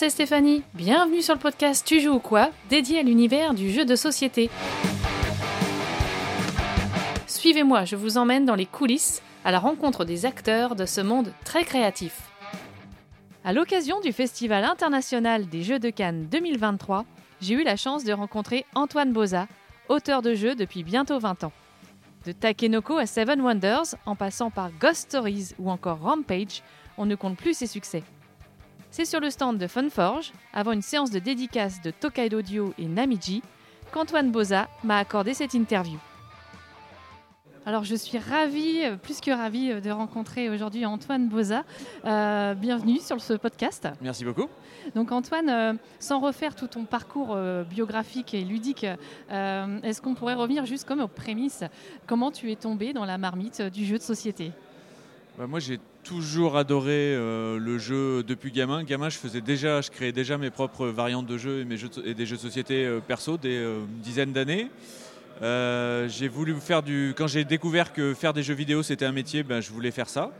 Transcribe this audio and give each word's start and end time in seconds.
c'est 0.00 0.08
Stéphanie. 0.08 0.62
Bienvenue 0.72 1.20
sur 1.20 1.34
le 1.34 1.40
podcast 1.40 1.86
Tu 1.86 2.00
joues 2.00 2.14
ou 2.14 2.20
quoi 2.20 2.48
dédié 2.70 3.00
à 3.00 3.02
l'univers 3.02 3.52
du 3.52 3.70
jeu 3.70 3.84
de 3.84 3.96
société. 3.96 4.48
Suivez-moi, 7.26 7.84
je 7.84 7.96
vous 7.96 8.16
emmène 8.16 8.46
dans 8.46 8.54
les 8.54 8.64
coulisses 8.64 9.20
à 9.44 9.50
la 9.50 9.58
rencontre 9.58 10.06
des 10.06 10.24
acteurs 10.24 10.74
de 10.74 10.86
ce 10.86 11.02
monde 11.02 11.34
très 11.44 11.64
créatif. 11.64 12.18
À 13.44 13.52
l'occasion 13.52 14.00
du 14.00 14.12
Festival 14.12 14.64
international 14.64 15.46
des 15.46 15.62
Jeux 15.62 15.78
de 15.78 15.90
Cannes 15.90 16.28
2023, 16.30 17.04
j'ai 17.42 17.52
eu 17.52 17.62
la 17.62 17.76
chance 17.76 18.02
de 18.02 18.14
rencontrer 18.14 18.64
Antoine 18.74 19.12
Boza, 19.12 19.48
auteur 19.90 20.22
de 20.22 20.34
jeux 20.34 20.54
depuis 20.54 20.82
bientôt 20.82 21.18
20 21.18 21.44
ans. 21.44 21.52
De 22.24 22.32
Takenoko 22.32 22.96
à 22.96 23.04
Seven 23.04 23.42
Wonders, 23.42 23.96
en 24.06 24.16
passant 24.16 24.50
par 24.50 24.70
Ghost 24.80 25.10
Stories 25.10 25.50
ou 25.58 25.70
encore 25.70 26.00
Rampage, 26.00 26.62
on 26.96 27.04
ne 27.04 27.16
compte 27.16 27.36
plus 27.36 27.52
ses 27.52 27.66
succès. 27.66 28.02
C'est 28.92 29.04
sur 29.04 29.20
le 29.20 29.30
stand 29.30 29.56
de 29.56 29.68
Funforge, 29.68 30.32
avant 30.52 30.72
une 30.72 30.82
séance 30.82 31.12
de 31.12 31.20
dédicace 31.20 31.80
de 31.80 31.92
Tokaido 31.92 32.42
Dio 32.42 32.74
et 32.76 32.86
Namiji, 32.86 33.40
qu'Antoine 33.92 34.32
Boza 34.32 34.68
m'a 34.82 34.98
accordé 34.98 35.32
cette 35.32 35.54
interview. 35.54 35.96
Alors 37.66 37.84
je 37.84 37.94
suis 37.94 38.18
ravie, 38.18 38.80
euh, 38.84 38.96
plus 38.96 39.20
que 39.20 39.30
ravie, 39.30 39.70
euh, 39.70 39.80
de 39.80 39.90
rencontrer 39.90 40.50
aujourd'hui 40.50 40.86
Antoine 40.86 41.28
Boza. 41.28 41.62
Euh, 42.04 42.54
bienvenue 42.54 42.98
sur 42.98 43.20
ce 43.20 43.34
podcast. 43.34 43.86
Merci 44.00 44.24
beaucoup. 44.24 44.48
Donc 44.96 45.12
Antoine, 45.12 45.78
sans 46.00 46.18
refaire 46.18 46.56
tout 46.56 46.66
ton 46.66 46.84
parcours 46.84 47.36
biographique 47.68 48.34
et 48.34 48.40
ludique, 48.40 48.86
est-ce 49.28 50.00
qu'on 50.00 50.14
pourrait 50.14 50.34
revenir 50.34 50.64
juste 50.64 50.88
comme 50.88 51.00
aux 51.00 51.06
prémices? 51.06 51.62
Comment 52.06 52.32
tu 52.32 52.50
es 52.50 52.56
tombé 52.56 52.92
dans 52.92 53.04
la 53.04 53.18
marmite 53.18 53.62
du 53.62 53.84
jeu 53.84 53.98
de 53.98 54.02
société? 54.02 54.52
Bah, 55.40 55.46
Moi 55.46 55.58
j'ai 55.58 55.80
toujours 56.04 56.56
adoré 56.58 57.16
le 57.16 57.78
jeu 57.78 58.22
depuis 58.22 58.52
gamin. 58.52 58.84
Gamin, 58.84 59.08
je 59.08 59.18
faisais 59.18 59.40
déjà, 59.40 59.80
je 59.80 59.90
créais 59.90 60.12
déjà 60.12 60.36
mes 60.36 60.50
propres 60.50 60.86
variantes 60.86 61.26
de 61.26 61.38
jeux 61.38 61.60
et, 61.60 61.64
mes 61.64 61.78
jeux 61.78 61.88
et 62.04 62.14
des 62.14 62.26
jeux 62.26 62.36
de 62.36 62.42
société 62.42 62.98
perso 63.08 63.38
des 63.38 63.66
dizaines 64.02 64.32
d'années. 64.32 64.68
Euh, 65.42 66.06
j'ai 66.08 66.28
voulu 66.28 66.54
faire 66.56 66.82
du. 66.82 67.14
Quand 67.16 67.26
j'ai 67.26 67.44
découvert 67.44 67.92
que 67.92 68.12
faire 68.12 68.34
des 68.34 68.42
jeux 68.42 68.54
vidéo 68.54 68.82
c'était 68.82 69.06
un 69.06 69.12
métier, 69.12 69.42
ben, 69.42 69.60
je 69.60 69.70
voulais 69.70 69.90
faire 69.90 70.08
ça. 70.08 70.32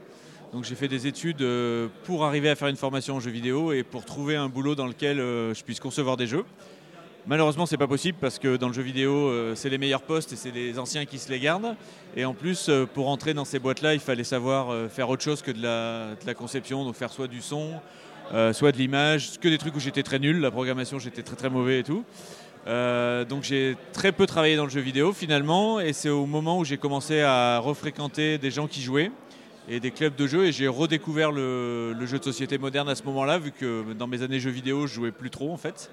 Donc 0.53 0.65
j'ai 0.65 0.75
fait 0.75 0.89
des 0.89 1.07
études 1.07 1.43
euh, 1.43 1.89
pour 2.05 2.25
arriver 2.25 2.51
à 2.51 2.55
faire 2.55 2.69
une 2.69 2.77
formation 2.77 3.17
en 3.17 3.21
jeux 3.21 3.31
vidéo 3.31 3.73
et 3.73 3.83
pour 3.83 4.05
trouver 4.05 4.37
un 4.37 4.49
boulot 4.49 4.75
dans 4.75 4.87
lequel 4.87 5.21
euh, 5.21 5.55
je 5.55 5.63
puisse 5.65 5.81
concevoir 5.81 6.17
des 6.17 6.27
jeux. 6.27 6.45
Malheureusement, 7.27 7.67
c'est 7.67 7.77
pas 7.77 7.87
possible 7.87 8.19
parce 8.21 8.39
que 8.39 8.57
dans 8.57 8.69
le 8.69 8.73
jeu 8.73 8.83
vidéo, 8.83 9.31
c'est 9.55 9.69
les 9.69 9.79
meilleurs 9.79 10.03
postes 10.03 10.33
et 10.33 10.37
c'est 10.37 10.51
les 10.51 10.79
anciens 10.79 11.05
qui 11.05 11.19
se 11.19 11.31
les 11.31 11.39
gardent. 11.39 11.77
Et 12.17 12.25
en 12.25 12.35
plus, 12.35 12.71
pour 12.95 13.09
entrer 13.09 13.35
dans 13.35 13.45
ces 13.45 13.59
boîtes-là, 13.59 13.95
il 13.95 14.01
fallait 14.01 14.25
savoir 14.25 14.91
faire 14.91 15.09
autre 15.11 15.23
chose 15.23 15.43
que 15.43 15.51
de 15.51 15.63
la, 15.63 16.35
conception, 16.35 16.85
donc 16.85 16.95
faire 16.95 17.13
soit 17.13 17.29
du 17.29 17.43
son, 17.43 17.73
soit 18.53 18.73
de 18.73 18.79
l'image, 18.79 19.39
que 19.39 19.49
des 19.49 19.59
trucs 19.59 19.77
où 19.77 19.81
j'étais 19.81 20.03
très 20.03 20.19
nul. 20.19 20.41
La 20.41 20.51
programmation, 20.51 20.99
j'étais 20.99 21.23
très 21.23 21.37
très 21.37 21.51
mauvais 21.51 21.81
et 21.81 21.85
tout. 21.85 22.05
Euh, 22.67 23.25
donc 23.25 23.43
j'ai 23.43 23.77
très 23.93 24.13
peu 24.13 24.27
travaillé 24.27 24.57
dans 24.57 24.65
le 24.65 24.71
jeu 24.71 24.83
vidéo 24.83 25.15
finalement 25.15 25.81
et 25.81 25.95
c'est 25.95 26.11
au 26.11 26.27
moment 26.27 26.59
où 26.59 26.65
j'ai 26.65 26.77
commencé 26.77 27.23
à 27.23 27.59
refréquenter 27.59 28.37
des 28.37 28.51
gens 28.51 28.67
qui 28.67 28.83
jouaient 28.83 29.11
et 29.67 29.81
des 29.81 29.91
clubs 29.91 30.15
de 30.15 30.27
jeu 30.27 30.45
et 30.45 30.53
j'ai 30.53 30.69
redécouvert 30.69 31.33
le, 31.33 31.95
jeu 32.05 32.19
de 32.19 32.25
société 32.25 32.59
moderne 32.59 32.91
à 32.91 32.95
ce 32.95 33.03
moment-là 33.05 33.39
vu 33.39 33.51
que 33.51 33.95
dans 33.95 34.07
mes 34.07 34.23
années 34.23 34.41
jeux 34.41 34.51
vidéo 34.51 34.87
je 34.87 34.95
jouais 34.95 35.11
plus 35.11 35.31
trop 35.31 35.53
en 35.53 35.57
fait. 35.57 35.91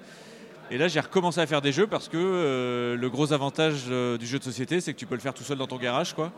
Et 0.70 0.78
là 0.78 0.88
j'ai 0.88 1.00
recommencé 1.00 1.40
à 1.40 1.46
faire 1.46 1.62
des 1.62 1.72
jeux 1.72 1.86
parce 1.86 2.08
que 2.08 2.16
euh, 2.16 2.96
le 2.96 3.10
gros 3.10 3.32
avantage 3.32 3.84
euh, 3.90 4.18
du 4.18 4.26
jeu 4.26 4.38
de 4.38 4.44
société 4.44 4.80
c'est 4.80 4.92
que 4.92 4.98
tu 4.98 5.06
peux 5.06 5.14
le 5.14 5.20
faire 5.20 5.34
tout 5.34 5.42
seul 5.42 5.58
dans 5.58 5.66
ton 5.66 5.78
garage 5.78 6.14
quoi. 6.14 6.32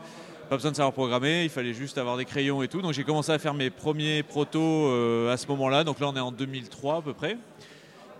Pas 0.49 0.57
besoin 0.57 0.71
de 0.71 0.75
savoir 0.75 0.93
programmer, 0.93 1.43
il 1.43 1.49
fallait 1.49 1.73
juste 1.73 1.97
avoir 1.97 2.17
des 2.17 2.25
crayons 2.25 2.61
et 2.61 2.67
tout. 2.67 2.81
Donc 2.81 2.91
j'ai 2.93 3.03
commencé 3.03 3.31
à 3.31 3.39
faire 3.39 3.53
mes 3.53 3.69
premiers 3.69 4.21
protos 4.21 4.89
à 5.29 5.37
ce 5.37 5.47
moment-là. 5.47 5.85
Donc 5.85 6.01
là 6.01 6.09
on 6.09 6.15
est 6.15 6.19
en 6.19 6.33
2003 6.33 6.97
à 6.97 7.01
peu 7.01 7.13
près. 7.13 7.37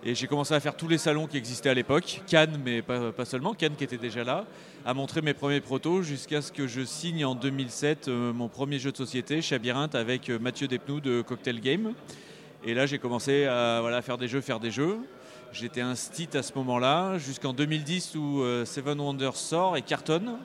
Et 0.04 0.16
j'ai 0.16 0.26
commencé 0.26 0.52
à 0.52 0.58
faire 0.58 0.74
tous 0.76 0.88
les 0.88 0.98
salons 0.98 1.28
qui 1.28 1.36
existaient 1.36 1.68
à 1.68 1.74
l'époque, 1.74 2.22
Cannes, 2.26 2.60
mais 2.64 2.82
pas, 2.82 3.24
seulement, 3.24 3.54
Cannes 3.54 3.76
qui 3.78 3.84
était 3.84 3.98
déjà 3.98 4.24
là, 4.24 4.46
à 4.84 4.94
montrer 4.94 5.22
mes 5.22 5.32
premiers 5.32 5.60
protos 5.60 6.02
jusqu'à 6.02 6.42
ce 6.42 6.50
que 6.50 6.66
je 6.66 6.82
signe 6.84 7.24
en 7.24 7.36
2007 7.36 8.08
euh, 8.08 8.32
mon 8.32 8.48
premier 8.48 8.80
jeu 8.80 8.90
de 8.90 8.96
société, 8.96 9.40
Chabyrinthe, 9.40 9.94
avec 9.94 10.28
euh, 10.28 10.40
Mathieu 10.40 10.66
Despnous 10.66 10.98
de 10.98 11.22
Cocktail 11.22 11.60
Game. 11.60 11.92
Et 12.64 12.74
là, 12.74 12.84
j'ai 12.86 12.98
commencé 12.98 13.44
à 13.44 14.00
faire 14.02 14.18
des 14.18 14.26
jeux, 14.26 14.40
faire 14.40 14.58
des 14.58 14.72
jeux. 14.72 14.98
J'étais 15.52 15.80
un 15.80 15.94
stit 15.94 16.30
à 16.34 16.42
ce 16.42 16.52
moment-là, 16.56 17.18
jusqu'en 17.18 17.52
2010 17.52 18.16
où 18.16 18.40
euh, 18.42 18.64
Seven 18.64 19.00
Wonders 19.00 19.36
sort 19.36 19.76
et 19.76 19.82
cartonne. 19.82 20.38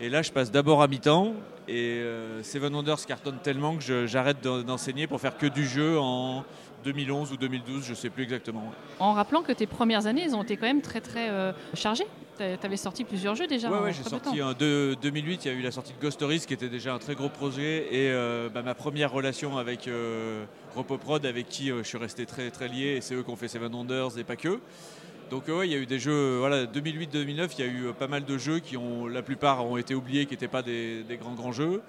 Et 0.00 0.08
là, 0.08 0.22
je 0.22 0.32
passe 0.32 0.50
d'abord 0.50 0.82
à 0.82 0.88
mi-temps. 0.88 1.34
Et 1.66 2.02
Seven 2.42 2.74
Wonders 2.74 3.06
cartonne 3.06 3.38
tellement 3.42 3.76
que 3.76 4.06
j'arrête 4.06 4.42
d'enseigner 4.42 5.06
pour 5.06 5.18
faire 5.18 5.38
que 5.38 5.46
du 5.46 5.64
jeu 5.66 5.98
en 5.98 6.44
2011 6.84 7.32
ou 7.32 7.36
2012, 7.36 7.84
je 7.84 7.90
ne 7.90 7.94
sais 7.94 8.10
plus 8.10 8.22
exactement. 8.22 8.70
En 9.00 9.12
rappelant 9.14 9.42
que 9.42 9.52
tes 9.52 9.66
premières 9.66 10.06
années, 10.06 10.22
elles 10.24 10.36
ont 10.36 10.42
été 10.42 10.56
quand 10.56 10.66
même 10.66 10.82
très 10.82 11.00
très 11.00 11.30
euh, 11.30 11.52
chargées. 11.72 12.06
Tu 12.36 12.42
avais 12.42 12.76
sorti 12.76 13.04
plusieurs 13.04 13.36
jeux 13.36 13.46
déjà. 13.46 13.70
Oui, 13.70 13.78
ouais, 13.78 13.92
j'ai 13.92 14.02
sorti 14.02 14.42
en 14.42 14.52
2008, 14.52 15.44
il 15.44 15.48
y 15.48 15.54
a 15.54 15.56
eu 15.56 15.62
la 15.62 15.70
sortie 15.70 15.92
de 15.92 16.00
Ghost 16.00 16.14
Stories 16.14 16.40
qui 16.40 16.52
était 16.52 16.68
déjà 16.68 16.92
un 16.92 16.98
très 16.98 17.14
gros 17.14 17.28
projet 17.28 17.86
et 17.92 18.10
euh, 18.10 18.48
bah, 18.52 18.62
ma 18.62 18.74
première 18.74 19.12
relation 19.12 19.56
avec 19.56 19.86
euh, 19.86 20.44
Ropoprod 20.74 21.24
avec 21.26 21.48
qui 21.48 21.68
je 21.68 21.82
suis 21.82 21.98
resté 21.98 22.26
très 22.26 22.50
très 22.50 22.68
lié 22.68 22.96
et 22.96 23.00
c'est 23.00 23.14
eux 23.14 23.22
qui 23.22 23.30
ont 23.30 23.36
fait 23.36 23.48
Seven 23.48 23.74
Wonders 23.74 24.18
et 24.18 24.24
pas 24.24 24.36
que. 24.36 24.60
Donc 25.30 25.48
ouais, 25.48 25.66
il 25.66 25.72
y 25.72 25.74
a 25.74 25.78
eu 25.78 25.86
des 25.86 25.98
jeux, 25.98 26.38
voilà, 26.38 26.64
2008-2009, 26.66 27.50
il 27.58 27.64
y 27.64 27.68
a 27.68 27.70
eu 27.70 27.92
pas 27.98 28.06
mal 28.08 28.24
de 28.24 28.38
jeux 28.38 28.58
qui 28.58 28.76
ont, 28.76 29.06
la 29.06 29.22
plupart 29.22 29.64
ont 29.66 29.76
été 29.76 29.94
oubliés, 29.94 30.26
qui 30.26 30.32
n'étaient 30.32 30.48
pas 30.48 30.62
des, 30.62 31.04
grands 31.20 31.34
grands 31.34 31.52
jeux. 31.52 31.82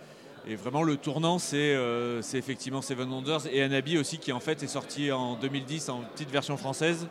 Et 0.48 0.56
vraiment, 0.56 0.84
le 0.84 0.96
tournant, 0.96 1.38
euh, 1.54 2.22
c'est 2.22 2.38
effectivement 2.38 2.82
Seven 2.82 3.10
Wonders 3.12 3.48
et 3.52 3.64
Anabi 3.64 3.98
aussi, 3.98 4.20
qui 4.20 4.32
en 4.32 4.40
fait 4.40 4.62
est 4.64 4.68
sorti 4.68 5.12
en 5.12 5.36
2010 5.36 5.90
en 5.90 6.02
petite 6.02 6.30
version 6.30 6.58
française 6.58 7.08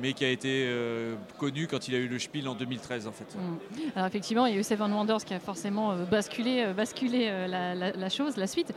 mais 0.00 0.12
qui 0.12 0.24
a 0.24 0.30
été 0.30 0.66
euh, 0.68 1.16
connu 1.36 1.66
quand 1.66 1.88
il 1.88 1.94
a 1.96 1.98
eu 1.98 2.06
le 2.06 2.18
Spiel 2.18 2.48
en 2.48 2.54
2013 2.54 3.08
en 3.08 3.12
fait. 3.12 3.34
Mm. 3.34 3.90
Alors 3.96 4.06
effectivement, 4.06 4.46
il 4.46 4.54
y 4.54 4.56
a 4.56 4.60
eu 4.60 4.62
Seven 4.62 4.92
Wonders 4.92 5.24
qui 5.24 5.34
a 5.34 5.40
forcément 5.40 5.90
euh, 5.90 6.04
basculé, 6.04 6.72
basculé 6.74 7.28
la, 7.48 8.08
chose, 8.08 8.36
la 8.36 8.46
suite. 8.46 8.72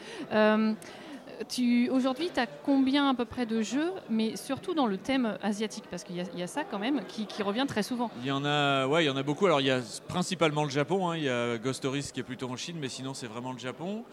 Aujourd'hui, 1.92 2.30
tu 2.34 2.40
as 2.40 2.48
combien 2.48 3.10
à 3.10 3.14
peu 3.14 3.26
près 3.26 3.46
de 3.46 3.62
jeux, 3.62 3.92
mais 4.10 4.36
surtout 4.36 4.74
dans 4.74 4.88
le 4.88 4.98
thème 4.98 5.38
asiatique 5.42 5.86
Parce 5.90 6.04
qu'il 6.04 6.16
y, 6.16 6.44
a 6.44 6.48
ça 6.48 6.64
quand 6.64 6.80
même 6.80 7.02
qui, 7.08 7.44
revient 7.44 7.66
très 7.68 7.84
souvent. 7.84 8.10
Il 8.22 8.28
y 8.28 8.32
en 8.32 8.46
a, 8.46 8.88
ouais, 8.88 9.04
il 9.04 9.08
y 9.08 9.10
en 9.10 9.18
a 9.18 9.24
beaucoup. 9.24 9.46
Alors 9.46 9.62
il 9.62 9.68
y 9.68 9.72
a 9.72 9.82
principalement 10.08 10.64
le 10.64 10.70
Japon. 10.70 11.10
Hein. 11.10 11.18
Il 11.18 11.24
y 11.24 11.30
a 11.30 11.58
Ghost 11.58 11.80
Stories 11.80 12.10
qui 12.14 12.20
est 12.20 12.24
plutôt 12.24 12.50
en 12.50 12.56
Chine, 12.56 12.78
mais 12.80 12.90
sinon 12.90 13.14
c'est 13.14 13.28
vraiment 13.28 13.52
le 13.52 13.60
Japon. 13.60 14.04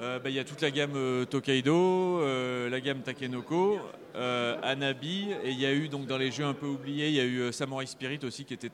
Euh, 0.00 0.18
bah, 0.18 0.28
il 0.28 0.36
y 0.36 0.38
a 0.38 0.44
toute 0.44 0.60
la 0.60 0.70
gamme 0.70 0.92
euh, 0.94 1.24
Tokaido, 1.24 2.20
euh, 2.20 2.68
la 2.68 2.80
gamme 2.80 3.00
Takenoko, 3.00 3.78
Anabi, 4.14 5.28
et 5.42 5.50
il 5.50 5.60
y 5.60 5.66
a 5.66 5.72
eu 5.72 5.88
donc 5.88 6.06
dans 6.06 6.18
les 6.18 6.30
jeux 6.30 6.44
un 6.44 6.54
peu 6.54 6.66
oubliés, 6.66 7.08
il 7.08 7.14
y 7.14 7.20
a 7.20 7.24
eu 7.24 7.52
Samurai 7.52 7.86
Spirit 7.86 8.20
aussi 8.24 8.44
qui 8.44 8.54
était 8.54 8.70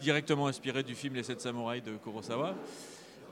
directement 0.00 0.46
inspiré 0.46 0.82
du 0.82 0.94
film 0.94 1.14
Les 1.14 1.22
7 1.22 1.40
Samouraïs 1.40 1.82
de 1.82 1.92
Kurosawa. 1.96 2.54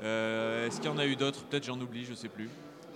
Est-ce 0.01 0.81
qu'il 0.81 0.91
y 0.91 0.93
en 0.93 0.99
a 0.99 1.07
eu 1.07 1.17
d'autres? 1.17 1.45
Peut-être 1.45 1.65
j'en 1.65 1.81
oublie, 1.81 2.05
je 2.05 2.11
ne 2.11 2.17
sais 2.17 2.29
plus. 2.29 2.49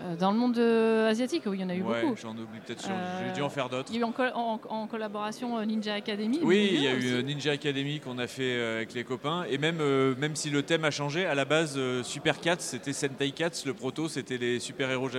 Euh, 0.02 0.16
dans 0.16 0.30
le 0.30 0.38
monde 0.38 0.56
euh, 0.58 1.10
asiatique, 1.10 1.42
oui, 1.46 1.58
il 1.58 1.60
y 1.60 1.64
en 1.64 1.68
a 1.68 1.74
eu 1.74 1.82
ouais, 1.82 2.02
beaucoup. 2.02 2.16
J'en 2.20 2.30
oublie 2.30 2.60
peut-être, 2.64 2.88
j'ai 3.26 3.32
dû 3.32 3.42
en 3.42 3.50
faire 3.50 3.68
d'autres. 3.68 3.90
Il 3.92 4.00
y 4.00 4.02
a 4.02 4.06
eu 4.06 4.12
en, 4.34 4.86
collaboration 4.86 5.58
euh, 5.58 5.64
Ninja 5.64 5.94
Academy. 5.94 6.40
Oui, 6.42 6.70
il 6.72 6.82
y 6.82 6.88
a 6.88 6.94
eu 6.94 7.22
Ninja 7.22 7.52
Academy 7.52 8.00
qu'on 8.00 8.18
a 8.18 8.26
fait 8.26 8.60
avec 8.76 8.94
les 8.94 9.04
copains. 9.04 9.44
Et 9.50 9.58
même, 9.58 9.82
même 10.14 10.36
si 10.36 10.50
le 10.50 10.62
thème 10.62 10.84
a 10.84 10.90
changé, 10.90 11.26
à 11.26 11.34
la 11.34 11.44
base, 11.44 11.78
Super 12.02 12.40
Cats, 12.40 12.56
c'était 12.60 12.92
Sentai 12.92 13.32
Cats. 13.32 13.62
Le 13.66 13.74
proto, 13.74 14.08
c'était 14.08 14.38
les 14.38 14.58
super-héros 14.58 15.10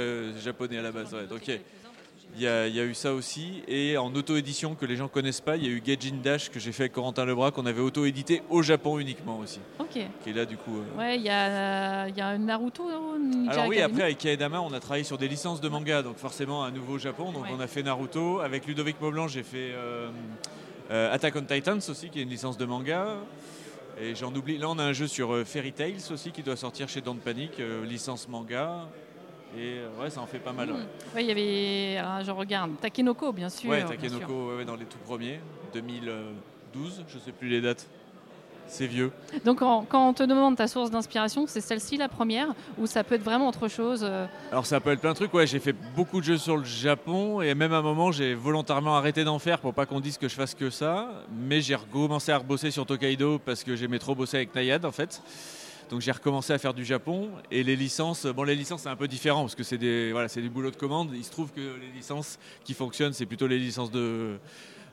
japonais 0.44 0.78
à 0.78 0.82
la 0.82 0.92
base. 0.92 1.14
Ouais. 1.14 1.28
Donc, 1.28 1.50
il 2.36 2.42
y, 2.42 2.48
a, 2.48 2.68
eu 2.68 2.94
ça 2.94 3.14
aussi. 3.14 3.62
Et 3.68 3.98
en 3.98 4.14
auto-édition 4.14 4.76
que 4.76 4.86
les 4.86 4.96
gens 4.96 5.08
connaissent 5.08 5.42
pas, 5.42 5.58
il 5.58 5.64
y 5.64 5.68
a 5.68 5.70
eu 5.70 5.82
Gajin 5.82 6.16
Dash 6.24 6.50
que 6.50 6.60
j'ai 6.60 6.72
fait 6.72 6.84
avec 6.84 6.94
Corentin 6.94 7.26
Lebras, 7.26 7.52
qu'on 7.52 7.66
avait 7.66 7.82
auto-édité 7.82 8.42
au 8.50 8.62
Japon 8.62 9.00
uniquement 9.00 9.38
aussi. 9.40 9.60
Ok. 9.80 10.00
Qui 10.24 10.30
est 10.30 10.34
là 10.34 10.46
du 10.46 10.58
coup. 10.58 10.78
Euh, 10.78 10.98
ouais, 10.98 11.18
il 11.18 11.24
y 11.24 11.30
a, 11.30 12.08
y 12.08 12.22
a 12.22 12.38
Naruto. 12.38 12.88
Alors 13.50 13.68
oui, 13.68 13.82
après 13.82 14.04
avec 14.04 14.18
Kaedama, 14.18 14.62
on 14.62 14.72
a 14.74 14.80
travaillé 14.80 15.04
sur 15.04 15.18
des 15.18 15.28
licences 15.28 15.62
de 15.62 15.70
manga, 15.70 16.02
donc 16.02 16.18
forcément 16.18 16.64
à 16.64 16.72
nouveau 16.72 16.94
au 16.94 17.00
Japon. 17.00 17.32
Donc 17.32 17.46
on 17.52 17.60
a 17.60 17.68
fait 17.68 17.84
Naruto. 17.84 18.40
Avec 18.40 18.66
Ludovic 18.66 19.00
Maublanc, 19.02 19.28
j'ai 19.28 19.44
fait 19.44 19.72
euh, 19.74 20.10
euh, 20.90 21.14
Attack 21.14 21.36
on 21.36 21.44
Titans 21.44 21.82
aussi, 21.90 22.10
qui 22.10 22.20
est 22.20 22.24
une 22.24 22.30
licence 22.30 22.58
de 22.58 22.66
manga. 22.66 23.18
Et 24.02 24.16
j'en 24.16 24.34
oublie. 24.34 24.58
Là, 24.58 24.70
on 24.70 24.80
a 24.80 24.84
un 24.84 24.94
jeu 24.94 25.08
sur 25.08 25.46
Fairy 25.46 25.74
Tales 25.74 26.12
aussi 26.12 26.32
qui 26.32 26.44
doit 26.44 26.56
sortir 26.56 26.88
chez 26.88 27.02
Don't 27.02 27.20
Panic, 27.20 27.62
licence 27.84 28.28
manga. 28.30 28.88
Et 29.58 29.80
euh, 29.80 29.90
ouais, 30.02 30.10
ça 30.10 30.22
en 30.22 30.28
fait 30.28 30.40
pas 30.40 30.54
mal. 30.54 30.72
Oui, 31.16 31.22
il 31.24 31.26
y 31.26 31.32
avait, 31.32 32.24
je 32.24 32.32
regarde, 32.32 32.72
Takenoko, 32.80 33.32
bien 33.32 33.50
sûr. 33.50 33.70
Ouais, 33.70 33.84
Takenoko, 33.84 34.58
Ouais, 34.58 34.66
dans 34.66 34.76
les 34.76 34.86
tout 34.86 34.98
premiers, 35.06 35.40
2012, 35.74 37.04
je 37.08 37.20
sais 37.20 37.32
plus 37.32 37.50
les 37.50 37.62
dates. 37.62 37.88
C'est 38.72 38.88
vieux. 38.88 39.12
Donc 39.44 39.60
quand, 39.60 39.86
on 39.92 40.14
te 40.14 40.24
demande 40.24 40.56
ta 40.56 40.66
source 40.66 40.92
d'inspiration, 40.92 41.46
c'est 41.46 41.60
celle-ci 41.60 41.98
la 41.98 42.08
première 42.08 42.48
ou 42.78 42.88
ça 42.88 43.04
peut 43.04 43.16
être 43.16 43.24
vraiment 43.24 43.50
autre 43.50 43.68
chose 43.68 44.06
euh 44.08 44.26
Alors 44.50 44.66
ça 44.66 44.80
peut 44.80 44.92
être 44.92 45.02
plein 45.02 45.12
de 45.12 45.18
trucs. 45.18 45.34
Ouais, 45.34 45.46
j'ai 45.46 45.60
fait 45.60 45.76
beaucoup 45.94 46.22
de 46.22 46.26
jeux 46.26 46.38
sur 46.38 46.56
le 46.56 46.64
Japon 46.64 47.42
et 47.42 47.54
même 47.54 47.74
à 47.74 47.80
un 47.80 47.82
moment 47.82 48.14
j'ai 48.14 48.34
volontairement 48.34 48.96
arrêté 48.96 49.26
d'en 49.26 49.40
faire 49.40 49.60
pour 49.60 49.74
pas 49.74 49.86
qu'on 49.86 50.00
dise 50.00 50.18
que 50.18 50.30
je 50.30 50.36
fasse 50.36 50.56
que 50.56 50.70
ça. 50.70 51.10
Mais 51.36 51.60
j'ai 51.60 51.76
recommencé 51.76 52.32
à 52.32 52.38
rebosser 52.38 52.72
sur 52.72 52.86
Tokaido 52.86 53.40
parce 53.40 53.66
que 53.66 53.76
j'aimais 53.76 54.00
trop 54.00 54.16
bosser 54.16 54.38
avec 54.38 54.56
Nayad 54.56 54.86
en 54.86 54.94
fait. 54.94 55.22
Donc 55.92 56.00
j'ai 56.00 56.14
recommencé 56.14 56.54
à 56.54 56.58
faire 56.58 56.74
du 56.74 56.86
Japon 56.86 57.30
et 57.52 57.64
les 57.64 57.76
licences, 57.76 58.26
bon 58.26 58.44
les 58.44 58.56
licences 58.56 58.84
c'est 58.84 58.90
un 58.90 58.96
peu 58.96 59.10
différent 59.10 59.42
parce 59.42 59.56
que 59.56 59.64
c'est 59.64 59.78
des 59.78 60.14
voilà 60.14 60.30
c'est 60.30 60.42
du 60.42 60.50
boulot 60.50 60.72
de 60.72 60.78
commande. 60.78 61.10
Il 61.14 61.26
se 61.26 61.32
trouve 61.32 61.52
que 61.52 61.60
les 61.60 61.92
licences 61.94 62.40
qui 62.64 62.74
fonctionnent 62.74 63.12
c'est 63.12 63.26
plutôt 63.26 63.46
les 63.46 63.60
licences 63.60 63.92
de 63.92 64.40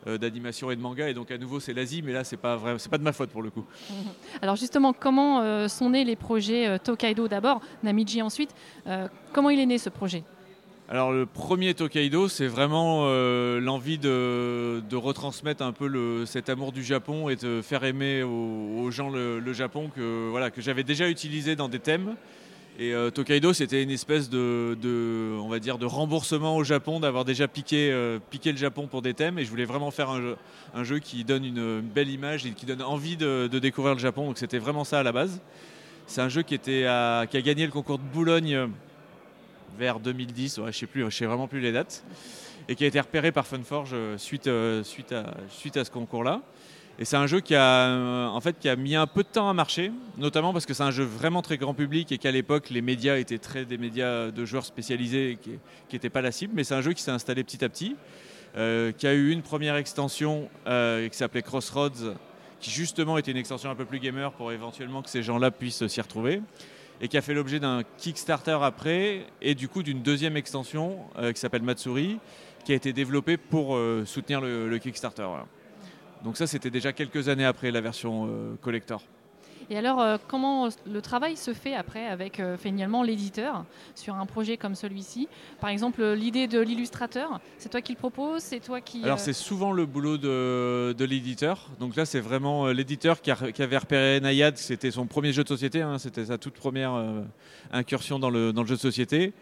euh, 0.08 0.18
d'animation 0.18 0.72
et 0.72 0.76
de 0.76 0.80
manga 0.80 1.08
et 1.08 1.14
donc 1.14 1.30
à 1.30 1.38
nouveau 1.38 1.60
c'est 1.60 1.72
l'Asie 1.72 2.02
mais 2.02 2.12
là 2.12 2.24
c'est 2.24 2.36
pas 2.36 2.56
vrai 2.56 2.74
c'est 2.78 2.88
pas 2.90 2.98
de 2.98 3.04
ma 3.04 3.12
faute 3.12 3.30
pour 3.30 3.42
le 3.42 3.50
coup. 3.50 3.64
Alors 4.42 4.56
justement 4.56 4.92
comment 4.92 5.40
euh, 5.40 5.68
sont 5.68 5.90
nés 5.90 6.02
les 6.02 6.16
projets 6.16 6.66
euh, 6.66 6.78
Tokaido 6.78 7.28
d'abord, 7.28 7.60
Namiji 7.84 8.20
ensuite. 8.20 8.52
comment 9.32 9.50
il 9.50 9.60
est 9.60 9.66
né 9.66 9.78
ce 9.78 9.90
projet? 9.90 10.24
Alors 10.90 11.12
le 11.12 11.26
premier 11.26 11.75
Tokaido, 11.75 12.29
c'est 12.29 12.46
vraiment 12.46 13.02
euh, 13.02 13.61
l'envie 13.61 13.99
de, 13.99 14.81
retransmettre 14.94 15.62
un 15.62 15.73
peu 15.73 16.25
cet 16.25 16.49
amour 16.49 16.73
du 16.73 16.82
Japon 16.82 17.29
et 17.29 17.37
de 17.37 17.61
faire 17.61 17.85
aimer 17.85 18.23
aux, 18.23 18.90
gens 18.90 19.11
le, 19.11 19.52
Japon 19.52 19.90
que, 19.94 20.31
voilà, 20.31 20.50
que 20.50 20.62
j'avais 20.62 20.85
déjà 20.85 21.11
utilisé 21.11 21.56
dans 21.56 21.69
des 21.69 21.79
thèmes. 21.79 22.17
Et 22.79 22.94
euh, 22.94 23.11
Tokaido, 23.11 23.52
c'était 23.52 23.82
une 23.82 23.90
espèce 23.90 24.31
de, 24.31 25.37
on 25.38 25.49
va 25.49 25.58
dire, 25.58 25.76
de 25.76 25.85
remboursement 25.85 26.56
au 26.56 26.64
Japon, 26.64 27.00
d'avoir 27.00 27.26
déjà 27.26 27.49
piqué, 27.49 27.90
euh, 27.93 28.19
piqué, 28.31 28.50
le 28.50 28.58
Japon 28.58 28.87
pour 28.87 29.02
des 29.02 29.12
thèmes. 29.12 29.38
Et 29.38 29.44
je 29.44 29.50
voulais 29.50 29.67
vraiment 29.67 29.90
faire 29.90 30.08
un 30.75 30.85
jeu, 30.85 31.00
qui 31.00 31.23
donne 31.23 31.44
une 31.44 31.82
belle 31.82 32.08
image 32.08 32.46
et 32.46 32.52
qui 32.52 32.64
donne 32.64 32.81
envie 32.81 33.19
de, 33.19 33.46
découvrir 33.49 33.93
le 33.93 34.00
Japon. 34.00 34.29
Donc 34.29 34.38
c'était 34.38 34.58
vraiment 34.58 34.85
ça 34.85 35.00
à 35.00 35.02
la 35.02 35.12
base. 35.12 35.43
C'est 36.06 36.23
un 36.23 36.31
jeu 36.31 36.40
qui 36.40 36.55
a 36.87 37.26
gagné 37.26 37.67
le 37.67 37.73
concours 37.73 37.99
de 37.99 38.05
Boulogne 38.05 38.70
vers 39.78 40.00
2010, 40.00 40.60
je 40.66 40.72
sais 40.72 40.86
plus, 40.86 41.04
je 41.04 41.16
sais 41.16 41.26
vraiment 41.26 41.48
plus 41.48 41.60
les 41.60 41.72
dates, 41.72 42.04
et 42.68 42.74
qui 42.74 42.84
a 42.84 42.86
été 42.86 43.00
repéré 43.00 43.32
par 43.32 43.46
Funforge 43.46 43.90
euh, 43.92 44.18
suite, 44.18 44.46
euh, 44.46 44.82
suite 44.84 45.76
à 45.76 45.84
ce 45.84 45.90
concours-là. 45.90 46.42
Et 47.00 47.04
c'est 47.04 47.16
un 47.16 47.28
jeu 47.28 47.40
qui 47.40 47.54
a, 47.54 47.86
euh, 47.86 48.26
en 48.26 48.40
fait, 48.40 48.58
qui 48.58 48.68
a 48.68 48.74
mis 48.74 48.96
un 48.96 49.06
peu 49.06 49.22
de 49.22 49.28
temps 49.28 49.48
à 49.48 49.52
marcher, 49.52 49.92
notamment 50.16 50.52
parce 50.52 50.66
que 50.66 50.74
c'est 50.74 50.82
un 50.82 50.90
jeu 50.90 51.04
vraiment 51.04 51.42
très 51.42 51.56
grand 51.56 51.72
public 51.72 52.10
et 52.10 52.18
qu'à 52.18 52.32
l'époque, 52.32 52.70
les 52.70 52.82
médias 52.82 53.18
étaient 53.18 53.38
très 53.38 53.64
des 53.64 53.78
médias 53.78 54.32
de 54.32 54.44
joueurs 54.44 54.64
spécialisés 54.64 55.38
qui 55.40 55.58
n'étaient 55.92 56.10
pas 56.10 56.22
la 56.22 56.32
cible. 56.32 56.54
Mais 56.56 56.64
c'est 56.64 56.74
un 56.74 56.80
jeu 56.80 56.92
qui 56.92 57.02
s'est 57.02 57.12
installé 57.12 57.44
petit 57.44 57.64
à 57.64 57.68
petit, 57.68 57.94
qui 58.54 59.06
a 59.06 59.14
eu 59.14 59.30
une 59.30 59.42
première 59.42 59.76
extension 59.76 60.48
qui 60.66 61.16
s'appelait 61.16 61.42
Crossroads, 61.42 62.16
qui 62.58 62.72
justement 62.72 63.16
était 63.16 63.30
une 63.30 63.36
extension 63.36 63.70
un 63.70 63.76
peu 63.76 63.84
plus 63.84 64.00
gamer 64.00 64.32
pour 64.32 64.50
éventuellement 64.50 65.00
que 65.00 65.08
ces 65.08 65.22
gens-là 65.22 65.52
puissent 65.52 65.86
s'y 65.86 66.00
retrouver 66.00 66.42
et 67.00 67.08
qui 67.08 67.16
a 67.16 67.22
fait 67.22 67.34
l'objet 67.34 67.60
d'un 67.60 67.82
Kickstarter 67.96 68.58
après 68.62 69.26
et 69.40 69.54
du 69.54 69.68
coup 69.68 69.82
d'une 69.82 70.02
deuxième 70.02 70.36
extension 70.36 70.98
euh, 71.18 71.32
qui 71.32 71.40
s'appelle 71.40 71.62
Matsuri 71.62 72.18
qui 72.64 72.72
a 72.72 72.74
été 72.74 72.92
développée 72.92 73.36
pour 73.36 73.76
euh, 73.76 74.04
soutenir 74.04 74.40
le, 74.40 74.76
Kickstarter. 74.78 75.26
Donc 76.24 76.36
ça 76.36 76.46
c'était 76.46 76.70
déjà 76.70 76.92
quelques 76.92 77.28
années 77.28 77.44
après 77.44 77.70
la 77.70 77.80
version 77.80 78.26
euh, 78.28 78.56
collector. 78.60 79.02
Et 79.70 79.76
alors, 79.76 80.00
euh, 80.00 80.16
comment 80.28 80.68
le 80.90 81.02
travail 81.02 81.36
se 81.36 81.52
fait 81.52 81.74
après 81.74 82.06
avec 82.06 82.40
euh, 82.40 82.56
finalement 82.56 83.02
l'éditeur 83.02 83.66
sur 83.94 84.14
un 84.14 84.24
projet 84.24 84.56
comme 84.56 84.74
celui-ci? 84.74 85.28
Par 85.60 85.68
exemple, 85.68 86.02
l'idée 86.12 86.46
de 86.46 86.58
l'illustrateur, 86.58 87.38
c'est 87.58 87.68
toi 87.68 87.82
qui 87.82 87.92
le 87.92 87.98
proposes 87.98 88.42
C'est 88.42 88.60
toi 88.60 88.80
qui. 88.80 89.04
Alors, 89.04 89.18
euh, 89.18 89.22
c'est 89.22 89.34
souvent 89.34 89.72
le 89.72 89.84
boulot 89.84 90.16
de, 90.16 91.04
l'éditeur. 91.04 91.68
Donc 91.80 91.96
là, 91.96 92.06
c'est 92.06 92.20
vraiment 92.20 92.68
l'éditeur 92.68 93.20
qui, 93.20 93.30
avait 93.30 93.78
repéré 93.78 94.20
Nayad. 94.20 94.56
C'était 94.56 94.90
son 94.90 95.06
premier 95.06 95.32
jeu 95.32 95.42
de 95.42 95.48
société. 95.48 95.82
Hein. 95.82 95.98
C'était 95.98 96.26
sa 96.26 96.38
toute 96.38 96.54
première 96.54 96.92
incursion 97.70 98.18
dans 98.18 98.30
le, 98.30 98.52
dans 98.52 98.62
le 98.62 98.68
jeu 98.68 98.76
de 98.76 98.80
société. 98.80 99.32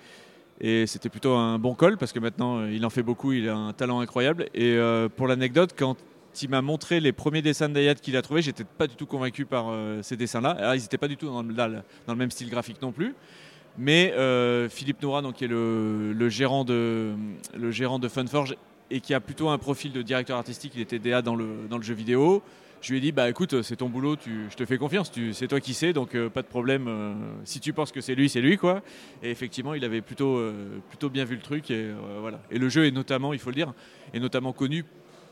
Et 0.60 0.86
c'était 0.86 1.08
plutôt 1.08 1.34
un 1.34 1.58
bon 1.58 1.74
col 1.74 1.98
parce 1.98 2.12
que 2.12 2.18
maintenant 2.18 2.64
il 2.66 2.84
en 2.86 2.90
fait 2.90 3.02
beaucoup, 3.02 3.32
il 3.32 3.48
a 3.48 3.56
un 3.56 3.72
talent 3.72 4.00
incroyable. 4.00 4.48
Et 4.54 4.78
pour 5.16 5.26
l'anecdote, 5.26 5.74
quand 5.76 5.96
il 6.42 6.50
m'a 6.50 6.62
montré 6.62 7.00
les 7.00 7.12
premiers 7.12 7.42
dessins 7.42 7.68
de 7.68 7.92
qu'il 7.94 8.16
a 8.16 8.22
trouvé, 8.22 8.42
j'étais 8.42 8.64
pas 8.64 8.86
du 8.86 8.94
tout 8.94 9.06
convaincu 9.06 9.44
par 9.44 9.66
euh, 9.70 10.02
ces 10.02 10.16
dessins-là. 10.16 10.74
Ils 10.74 10.82
n'étaient 10.82 10.98
pas 10.98 11.08
du 11.08 11.16
tout 11.16 11.26
dans 11.26 11.42
le, 11.42 12.14
même 12.14 12.30
style 12.30 12.50
graphique 12.50 12.80
non 12.82 12.92
plus. 12.92 13.14
Mais 13.78 14.12
euh, 14.16 14.68
Philippe 14.68 15.02
Noura, 15.02 15.22
donc, 15.22 15.36
qui 15.36 15.44
est 15.44 15.48
le, 15.48 16.28
gérant 16.28 16.64
de, 16.64 17.14
Funforge 18.08 18.56
et 18.90 19.00
qui 19.00 19.14
a 19.14 19.20
plutôt 19.20 19.48
un 19.48 19.58
profil 19.58 19.92
de 19.92 20.02
directeur 20.02 20.38
artistique, 20.38 20.72
il 20.74 20.80
était 20.80 20.98
DA 20.98 21.22
dans 21.22 21.36
le, 21.36 21.68
jeu 21.80 21.94
vidéo. 21.94 22.42
Je 22.82 22.92
lui 22.92 22.98
ai 22.98 23.00
dit, 23.00 23.10
bah 23.10 23.28
écoute, 23.28 23.62
c'est 23.62 23.76
ton 23.76 23.88
boulot, 23.88 24.16
je 24.24 24.54
te 24.54 24.64
fais 24.64 24.78
confiance, 24.78 25.10
c'est 25.32 25.48
toi 25.48 25.60
qui 25.60 25.74
sais, 25.74 25.92
donc 25.92 26.14
euh, 26.14 26.28
pas 26.28 26.42
de 26.42 26.46
problème. 26.46 26.88
si 27.44 27.58
tu 27.58 27.72
penses 27.72 27.90
que 27.90 28.00
c'est 28.00 28.14
lui, 28.14 28.28
c'est 28.28 28.40
lui, 28.40 28.58
quoi. 28.58 28.82
Et 29.22 29.30
effectivement, 29.30 29.74
il 29.74 29.84
avait 29.84 30.02
plutôt, 30.02 30.40
plutôt 30.88 31.10
bien 31.10 31.24
vu 31.24 31.36
le 31.36 31.42
truc, 31.42 31.70
et 31.70 31.90
voilà. 32.20 32.40
Et 32.50 32.58
le 32.58 32.68
jeu 32.68 32.86
est 32.86 32.90
notamment, 32.90 33.32
il 33.32 33.38
faut 33.38 33.50
le 33.50 33.56
dire, 33.56 33.72
est 34.12 34.20
notamment 34.20 34.52
connu 34.52 34.84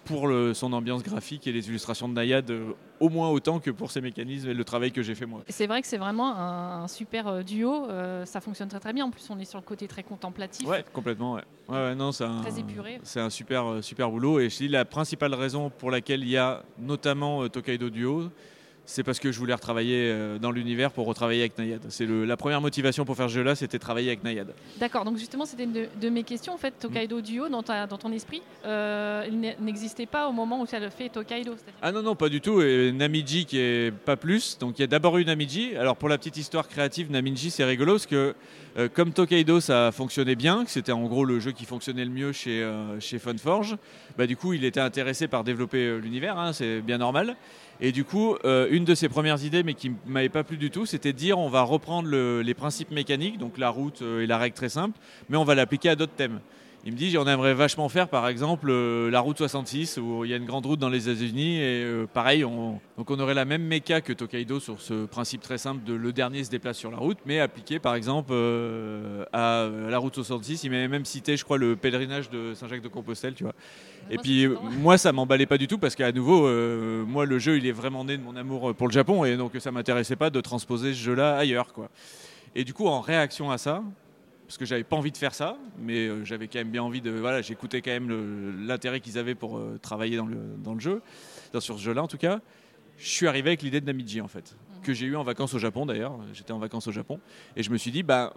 pour 0.04 0.30
son 0.54 0.72
ambiance 0.72 1.02
graphique 1.02 1.46
et 1.46 1.52
les 1.52 1.68
illustrations 1.68 2.08
de 2.08 2.14
Nayad 2.14 2.50
euh, 2.50 2.72
au 3.00 3.08
moins 3.08 3.28
autant 3.30 3.58
que 3.58 3.70
pour 3.70 3.90
ses 3.90 4.00
mécanismes 4.00 4.48
et 4.48 4.54
le 4.54 4.64
travail 4.64 4.92
que 4.92 5.02
j'ai 5.02 5.14
fait 5.14 5.26
moi. 5.26 5.42
C'est 5.48 5.66
vrai 5.66 5.80
que 5.82 5.86
c'est 5.86 5.98
vraiment 5.98 6.36
un, 6.36 6.86
super 6.88 7.26
euh, 7.28 7.42
duo, 7.42 7.88
euh, 7.88 8.24
ça 8.24 8.40
fonctionne 8.40 8.68
très 8.68 8.80
très 8.80 8.92
bien. 8.92 9.04
En 9.04 9.10
plus, 9.10 9.28
on 9.30 9.38
est 9.38 9.44
sur 9.44 9.58
le 9.58 9.64
côté 9.64 9.88
très 9.88 10.02
contemplatif. 10.02 10.66
Ouais, 10.68 10.84
complètement. 10.92 11.38
Ouais. 11.68 11.94
non, 11.94 12.12
c'est 12.12 12.24
un, 12.24 12.42
très 12.42 12.60
épuré. 12.60 13.00
C'est 13.02 13.20
un 13.20 13.30
super 13.30 13.82
super 13.82 14.10
boulot 14.10 14.40
et 14.40 14.48
je 14.48 14.56
dis 14.56 14.68
la 14.68 14.84
principale 14.84 15.34
raison 15.34 15.70
pour 15.70 15.90
laquelle 15.90 16.22
il 16.22 16.30
y 16.30 16.36
a 16.36 16.62
notamment 16.78 17.48
Tokaido 17.48 17.90
Duo, 17.90 18.30
c'est 18.86 19.02
parce 19.02 19.18
que 19.18 19.32
je 19.32 19.38
voulais 19.38 19.54
retravailler 19.54 20.10
euh, 20.10 20.38
dans 20.38 20.50
l'univers 20.50 20.90
pour 20.90 21.06
retravailler 21.06 21.40
avec 21.40 21.58
Nayad. 21.58 21.80
C'est 21.88 22.06
la 22.06 22.36
première 22.36 22.60
motivation 22.60 23.04
pour 23.04 23.16
faire 23.16 23.28
ce 23.30 23.34
jeu-là, 23.34 23.54
c'était 23.54 23.78
travailler 23.78 24.08
avec 24.08 24.22
Nayad. 24.22 24.52
D'accord, 24.78 25.04
donc 25.04 25.16
justement, 25.16 25.46
c'était 25.46 25.64
une 25.64 25.72
de, 26.00 26.08
mes 26.10 26.22
questions. 26.22 26.52
En 26.52 26.58
fait, 26.58 26.74
Tokaido 26.78 27.20
Duo, 27.20 27.48
dans, 27.48 27.62
dans 27.62 27.98
ton 27.98 28.12
esprit, 28.12 28.42
euh, 28.66 29.26
il 29.26 29.40
n'existait 29.64 30.06
pas 30.06 30.28
au 30.28 30.32
moment 30.32 30.60
où 30.60 30.66
tu 30.66 30.74
as 30.74 30.90
fait 30.90 31.08
Tokaido 31.08 31.54
Ah 31.80 31.92
non, 31.92 32.02
non, 32.02 32.14
pas 32.14 32.28
du 32.28 32.40
tout. 32.40 32.60
Et 32.60 32.92
Namiji 32.92 33.46
qui 33.46 33.58
est 33.58 33.92
pas 33.92 34.16
plus. 34.16 34.58
Donc 34.58 34.78
il 34.78 34.82
y 34.82 34.84
a 34.84 34.88
d'abord 34.88 35.16
eu 35.16 35.24
Namiji. 35.24 35.76
Alors 35.76 35.96
pour 35.96 36.08
la 36.08 36.18
petite 36.18 36.36
histoire 36.36 36.68
créative, 36.68 37.10
Namiji, 37.10 37.50
c'est 37.50 37.64
rigolo 37.64 37.92
parce 37.92 38.06
que 38.06 38.34
euh, 38.76 38.88
comme 38.92 39.12
Tokaido, 39.12 39.60
ça 39.60 39.92
fonctionnait 39.92 40.34
bien, 40.34 40.64
que 40.64 40.70
c'était 40.70 40.92
en 40.92 41.04
gros 41.06 41.24
le 41.24 41.40
jeu 41.40 41.52
qui 41.52 41.64
fonctionnait 41.64 42.04
le 42.04 42.10
mieux 42.10 42.32
chez, 42.32 42.68
chez 43.00 43.18
Funforge, 43.18 43.76
bah, 44.18 44.26
du 44.26 44.36
coup, 44.36 44.52
il 44.52 44.64
était 44.64 44.80
intéressé 44.80 45.26
par 45.26 45.44
développer 45.44 45.98
l'univers, 45.98 46.38
hein, 46.38 46.52
c'est 46.52 46.80
bien 46.80 46.98
normal. 46.98 47.36
Et 47.84 47.92
du 47.92 48.02
coup, 48.02 48.34
euh, 48.46 48.66
une 48.70 48.86
de 48.86 48.94
ses 48.94 49.10
premières 49.10 49.44
idées, 49.44 49.62
mais 49.62 49.74
qui 49.74 49.90
ne 49.90 49.94
m'avait 50.06 50.30
pas 50.30 50.42
plu 50.42 50.56
du 50.56 50.70
tout, 50.70 50.86
c'était 50.86 51.12
de 51.12 51.18
dire 51.18 51.38
on 51.38 51.50
va 51.50 51.60
reprendre 51.60 52.08
les 52.08 52.54
principes 52.54 52.90
mécaniques, 52.90 53.36
donc 53.36 53.58
la 53.58 53.68
route 53.68 54.00
euh, 54.00 54.22
et 54.22 54.26
la 54.26 54.38
règle 54.38 54.56
très 54.56 54.70
simple, 54.70 54.98
mais 55.28 55.36
on 55.36 55.44
va 55.44 55.54
l'appliquer 55.54 55.90
à 55.90 55.94
d'autres 55.94 56.14
thèmes. 56.16 56.40
Il 56.86 56.92
me 56.92 56.98
dit, 56.98 57.16
on 57.16 57.26
aimerait 57.26 57.54
vachement 57.54 57.88
faire 57.88 58.08
par 58.08 58.28
exemple 58.28 58.68
euh, 58.68 59.10
la 59.10 59.20
route 59.20 59.38
66 59.38 59.96
où 59.96 60.26
il 60.26 60.30
y 60.30 60.34
a 60.34 60.36
une 60.36 60.44
grande 60.44 60.66
route 60.66 60.78
dans 60.78 60.90
les 60.90 61.08
États-Unis 61.08 61.56
et 61.56 61.82
euh, 61.82 62.06
pareil, 62.06 62.44
on, 62.44 62.78
donc 62.98 63.10
on 63.10 63.18
aurait 63.20 63.32
la 63.32 63.46
même 63.46 63.62
méca 63.62 64.02
que 64.02 64.12
Tokaido 64.12 64.60
sur 64.60 64.82
ce 64.82 65.06
principe 65.06 65.40
très 65.40 65.56
simple 65.56 65.82
de 65.84 65.94
le 65.94 66.12
dernier 66.12 66.44
se 66.44 66.50
déplace 66.50 66.76
sur 66.76 66.90
la 66.90 66.98
route, 66.98 67.16
mais 67.24 67.40
appliqué 67.40 67.78
par 67.78 67.94
exemple 67.94 68.32
euh, 68.34 69.24
à 69.32 69.66
la 69.88 69.96
route 69.96 70.14
66. 70.14 70.64
Il 70.64 70.72
m'avait 70.72 70.88
même 70.88 71.06
cité, 71.06 71.38
je 71.38 71.44
crois, 71.44 71.56
le 71.56 71.74
pèlerinage 71.74 72.28
de 72.28 72.52
Saint-Jacques-de-Compostelle, 72.52 73.32
tu 73.32 73.44
vois. 73.44 73.54
Et 74.10 74.18
puis 74.18 74.46
moi, 74.78 74.98
ça 74.98 75.10
m'emballait 75.10 75.46
pas 75.46 75.56
du 75.56 75.66
tout 75.66 75.78
parce 75.78 75.94
qu'à 75.94 76.12
nouveau, 76.12 76.46
moi, 77.06 77.24
le 77.24 77.38
jeu, 77.38 77.56
il 77.56 77.66
est 77.66 77.72
vraiment 77.72 78.04
né 78.04 78.18
de 78.18 78.22
mon 78.22 78.36
amour 78.36 78.74
pour 78.74 78.88
le 78.88 78.92
Japon 78.92 79.24
et 79.24 79.38
donc 79.38 79.52
ça 79.58 79.72
m'intéressait 79.72 80.16
pas 80.16 80.28
de 80.28 80.40
transposer 80.42 80.92
ce 80.92 80.98
jeu-là 80.98 81.38
ailleurs, 81.38 81.72
quoi. 81.72 81.88
Et 82.54 82.62
du 82.62 82.74
coup, 82.74 82.86
en 82.86 83.00
réaction 83.00 83.50
à 83.50 83.56
ça, 83.56 83.82
parce 84.54 84.60
que 84.60 84.66
j'avais 84.66 84.84
pas 84.84 84.94
envie 84.94 85.10
de 85.10 85.16
faire 85.16 85.34
ça, 85.34 85.56
mais 85.80 86.06
euh, 86.06 86.24
j'avais 86.24 86.46
quand 86.46 86.60
même 86.60 86.70
bien 86.70 86.84
envie 86.84 87.00
de. 87.00 87.10
Voilà, 87.10 87.42
j'écoutais 87.42 87.82
quand 87.82 87.90
même 87.90 88.64
l'intérêt 88.64 89.00
qu'ils 89.00 89.18
avaient 89.18 89.34
pour 89.34 89.58
euh, 89.58 89.80
travailler 89.82 90.16
dans 90.16 90.26
le, 90.26 90.78
jeu, 90.78 91.02
dans, 91.52 91.58
sur 91.58 91.76
ce 91.76 91.82
jeu-là 91.82 92.04
en 92.04 92.06
tout 92.06 92.18
cas. 92.18 92.38
Je 92.96 93.08
suis 93.08 93.26
arrivé 93.26 93.50
avec 93.50 93.62
l'idée 93.62 93.80
de 93.80 93.86
Namiji 93.86 94.20
en 94.20 94.28
fait, 94.28 94.56
que 94.84 94.92
j'ai 94.92 95.06
eu 95.06 95.16
en 95.16 95.24
vacances 95.24 95.54
au 95.54 95.58
Japon 95.58 95.86
d'ailleurs. 95.86 96.20
J'étais 96.34 96.52
en 96.52 96.60
vacances 96.60 96.86
au 96.86 96.92
Japon 96.92 97.18
et 97.56 97.64
je 97.64 97.70
me 97.72 97.76
suis 97.76 97.90
dit, 97.90 98.04
bah, 98.04 98.32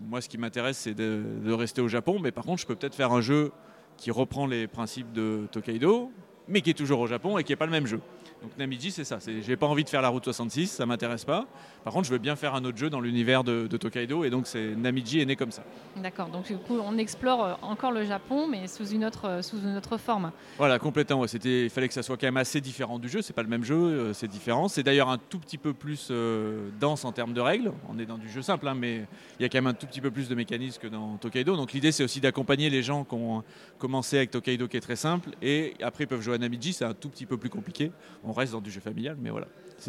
moi 0.00 0.20
ce 0.20 0.28
qui 0.28 0.38
m'intéresse 0.38 0.76
c'est 0.76 0.94
de, 0.94 1.22
de, 1.44 1.52
rester 1.52 1.80
au 1.80 1.86
Japon, 1.86 2.18
mais 2.18 2.32
par 2.32 2.42
contre 2.42 2.60
je 2.60 2.66
peux 2.66 2.74
peut-être 2.74 2.96
faire 2.96 3.12
un 3.12 3.20
jeu 3.20 3.52
qui 3.96 4.10
reprend 4.10 4.48
les 4.48 4.66
principes 4.66 5.12
de 5.12 5.46
Tokaido, 5.52 6.10
mais 6.48 6.62
qui 6.62 6.70
est 6.70 6.74
toujours 6.74 6.98
au 6.98 7.06
Japon 7.06 7.38
et 7.38 7.44
qui 7.44 7.52
n'est 7.52 7.56
pas 7.56 7.66
le 7.66 7.70
même 7.70 7.86
jeu. 7.86 8.00
Donc 8.42 8.56
Namiji, 8.58 8.90
c'est 8.90 9.04
ça. 9.04 9.18
J'ai 9.26 9.56
pas 9.56 9.66
envie 9.66 9.84
de 9.84 9.88
faire 9.88 10.02
la 10.02 10.08
route 10.08 10.24
66, 10.24 10.68
ça 10.68 10.86
m'intéresse 10.86 11.24
pas. 11.24 11.46
Par 11.84 11.92
contre, 11.92 12.06
je 12.06 12.12
veux 12.12 12.18
bien 12.18 12.36
faire 12.36 12.54
un 12.54 12.64
autre 12.64 12.78
jeu 12.78 12.90
dans 12.90 13.00
l'univers 13.00 13.44
de, 13.44 13.66
Tokaido, 13.76 14.24
et 14.24 14.30
donc 14.30 14.46
c'est 14.46 14.74
Namiji 14.74 15.20
est 15.20 15.26
né 15.26 15.36
comme 15.36 15.50
ça. 15.50 15.62
D'accord. 15.96 16.28
Donc 16.28 16.46
du 16.46 16.56
coup, 16.56 16.78
on 16.78 16.98
explore 16.98 17.44
euh, 17.44 17.54
encore 17.62 17.92
le 17.92 18.04
Japon, 18.04 18.46
mais 18.48 18.66
sous 18.66 18.88
une 18.88 19.04
autre, 19.04 19.26
euh, 19.26 19.42
sous 19.42 19.58
une 19.58 19.76
autre 19.76 19.96
forme. 19.96 20.32
Voilà, 20.58 20.78
complètement. 20.78 21.26
C'était, 21.26 21.64
il 21.64 21.70
fallait 21.70 21.88
que 21.88 21.94
ça 21.94 22.02
soit 22.02 22.16
quand 22.16 22.26
même 22.26 22.36
assez 22.36 22.60
différent 22.60 22.98
du 22.98 23.08
jeu. 23.08 23.22
C'est 23.22 23.32
pas 23.32 23.42
le 23.42 23.48
même 23.48 23.64
jeu, 23.64 23.76
euh, 23.76 24.12
c'est 24.12 24.28
différent. 24.28 24.68
C'est 24.68 24.82
d'ailleurs 24.82 25.08
un 25.08 25.18
tout 25.18 25.38
petit 25.38 25.58
peu 25.58 25.72
plus 25.72 26.10
dense 26.80 27.04
en 27.04 27.12
termes 27.12 27.32
de 27.32 27.40
règles. 27.40 27.72
On 27.88 27.98
est 27.98 28.06
dans 28.06 28.18
du 28.18 28.28
jeu 28.28 28.42
simple, 28.42 28.68
hein, 28.68 28.74
mais 28.74 29.06
il 29.38 29.42
y 29.42 29.44
a 29.44 29.48
quand 29.48 29.58
même 29.58 29.66
un 29.66 29.74
tout 29.74 29.86
petit 29.86 30.00
peu 30.00 30.10
plus 30.10 30.28
de 30.28 30.34
mécanismes 30.34 30.80
que 30.80 30.88
dans 30.88 31.16
Tokaido. 31.16 31.56
Donc 31.56 31.72
l'idée, 31.72 31.92
c'est 31.92 32.04
aussi 32.04 32.20
d'accompagner 32.20 32.70
les 32.70 32.82
gens 32.82 33.04
qui 33.04 33.14
ont 33.14 33.42
commencé 33.78 34.16
avec 34.16 34.30
Tokaido, 34.30 34.68
qui 34.68 34.76
est 34.76 34.80
très 34.80 34.96
simple, 34.96 35.30
et 35.42 35.74
après 35.82 36.04
ils 36.04 36.06
peuvent 36.06 36.20
jouer 36.20 36.36
à 36.40 36.44
Amidji, 36.44 36.72
c'est 36.72 36.84
un 36.84 36.94
tout 36.94 37.08
petit 37.08 37.26
peu 37.26 37.36
plus 37.36 37.50
compliqué. 37.50 37.92
On 38.24 38.29
reste 38.32 38.52
dans 38.52 38.60
du 38.60 38.70
jeu 38.70 38.80
familial, 38.80 39.16
mais 39.20 39.30
voilà. 39.30 39.46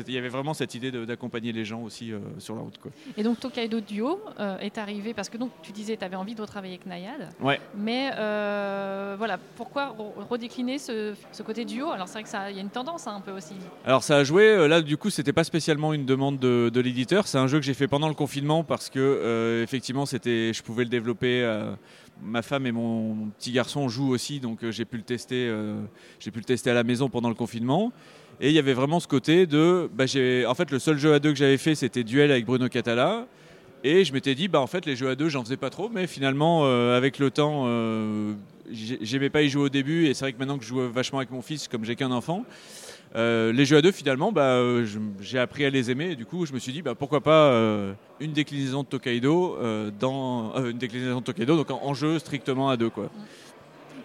Il 0.08 0.14
y 0.14 0.18
avait 0.18 0.30
vraiment 0.30 0.54
cette 0.54 0.76
idée 0.76 0.92
d'accompagner 0.92 1.52
les 1.52 1.66
gens 1.66 1.82
aussi 1.82 2.12
euh, 2.12 2.20
sur 2.38 2.56
la 2.56 2.62
route. 2.62 2.78
Quoi. 2.78 2.92
Et 3.18 3.24
donc 3.24 3.40
Tokaido 3.40 3.82
Duo 3.82 4.22
euh, 4.40 4.58
est 4.60 4.78
arrivé 4.78 5.14
parce 5.14 5.30
que 5.30 5.38
donc 5.38 5.52
tu 5.62 5.72
disais 5.72 5.98
tu 5.98 6.06
avais 6.06 6.16
envie 6.16 6.36
de 6.36 6.42
retravailler 6.42 6.76
avec 6.76 6.86
Nayad. 6.86 7.30
Ouais. 7.42 7.60
Mais 7.76 8.12
euh, 8.18 9.16
voilà, 9.18 9.38
pourquoi 9.58 9.96
redécliner 10.30 10.78
ce, 10.78 11.14
côté 11.44 11.66
duo? 11.66 11.90
Alors 11.90 12.08
c'est 12.08 12.22
vrai 12.22 12.24
qu'il 12.24 12.56
y 12.56 12.60
a 12.60 12.62
une 12.62 12.70
tendance 12.70 13.08
hein, 13.08 13.16
un 13.18 13.22
peu 13.22 13.32
aussi. 13.32 13.56
Alors 13.86 14.04
ça 14.04 14.18
a 14.18 14.24
joué, 14.24 14.68
là 14.68 14.82
du 14.82 14.98
coup 14.98 15.10
c'était 15.10 15.34
pas 15.34 15.44
spécialement 15.44 15.94
une 15.94 16.06
demande 16.06 16.40
de, 16.40 16.80
l'éditeur, 16.82 17.28
c'est 17.28 17.38
un 17.38 17.48
jeu 17.48 17.60
que 17.60 17.66
j'ai 17.66 17.74
fait 17.74 17.88
pendant 17.88 18.08
le 18.08 18.14
confinement 18.14 18.64
parce 18.64 18.90
que 18.90 19.62
effectivement 19.64 20.06
c'était, 20.06 20.54
je 20.54 20.64
pouvais 20.64 20.84
le 20.84 20.90
développer 20.90 21.44
ma 22.24 22.42
femme 22.42 22.66
et 22.66 22.72
mon 22.72 23.30
petit 23.38 23.52
garçon 23.52 23.90
jouent 23.90 24.12
aussi, 24.12 24.40
donc 24.40 24.70
j'ai 24.70 24.86
pu 24.86 24.98
le 24.98 25.04
tester. 25.04 25.54
j'ai 26.20 26.32
pu 26.32 26.40
le 26.40 26.46
tester 26.46 26.70
à 26.70 26.74
la 26.74 26.84
maison 26.84 27.10
pendant 27.10 27.30
le 27.30 27.36
confinement. 27.36 27.92
Et 28.44 28.50
il 28.50 28.56
y 28.56 28.60
avait 28.60 28.74
vraiment 28.74 29.00
ce 29.00 29.08
côté 29.08 29.46
de. 29.46 29.88
Bah, 29.94 30.06
en 30.48 30.56
fait, 30.56 30.72
le 30.72 30.80
seul 30.80 30.98
jeu 30.98 31.14
à 31.14 31.20
deux 31.20 31.32
que 31.32 31.38
j'avais 31.38 31.60
fait, 31.60 31.76
c'était 31.76 32.04
Duel 32.04 32.32
avec 32.32 32.46
Bruno 32.46 32.68
Catala. 32.70 33.28
Et 33.84 34.04
je 34.04 34.14
m'étais 34.14 34.34
dit, 34.34 34.48
bah, 34.48 34.60
en 34.60 34.68
fait, 34.68 34.88
les 34.88 34.96
jeux 34.96 35.10
à 35.10 35.16
deux, 35.16 35.30
j'en 35.30 35.44
faisais 35.44 35.58
pas 35.58 35.70
trop. 35.70 35.90
Mais 35.90 36.08
finalement, 36.08 36.62
euh, 36.66 36.98
avec 36.98 37.20
le 37.20 37.30
temps, 37.30 37.66
euh, 37.68 38.34
j'aimais 38.72 39.30
pas 39.30 39.44
y 39.44 39.50
jouer 39.50 39.66
au 39.66 39.70
début. 39.70 40.08
Et 40.08 40.16
c'est 40.16 40.26
vrai 40.26 40.34
que 40.34 40.40
maintenant 40.40 40.58
que 40.58 40.64
je 40.64 40.70
joue 40.70 40.82
vachement 40.92 41.20
avec 41.20 41.30
mon 41.30 41.44
fils, 41.44 41.68
comme 41.68 41.86
j'ai 41.86 41.96
qu'un 41.96 42.12
enfant, 42.12 42.44
euh, 43.16 43.52
les 43.52 43.66
jeux 43.66 43.78
à 43.78 43.82
deux, 43.82 43.92
finalement, 43.92 44.32
bah, 44.32 44.60
j'ai 45.20 45.40
appris 45.40 45.66
à 45.66 45.70
les 45.70 45.92
aimer. 45.92 46.12
Et 46.12 46.16
du 46.16 46.26
coup, 46.26 46.46
je 46.46 46.54
me 46.54 46.60
suis 46.60 46.72
dit, 46.72 46.82
bah, 46.82 46.96
pourquoi 46.96 47.22
pas 47.22 47.52
une 48.20 48.34
déclinaison 48.34 48.84
de 48.84 48.88
Tokaido, 48.88 49.58
dans, 50.00 50.54
une 50.66 50.78
déclinaison 50.78 51.20
de 51.20 51.26
Tokaido 51.26 51.56
donc 51.56 51.72
en, 51.72 51.94
jeu 51.94 52.20
strictement 52.20 52.70
à 52.70 52.78
deux. 52.78 52.90
Quoi. 52.90 53.10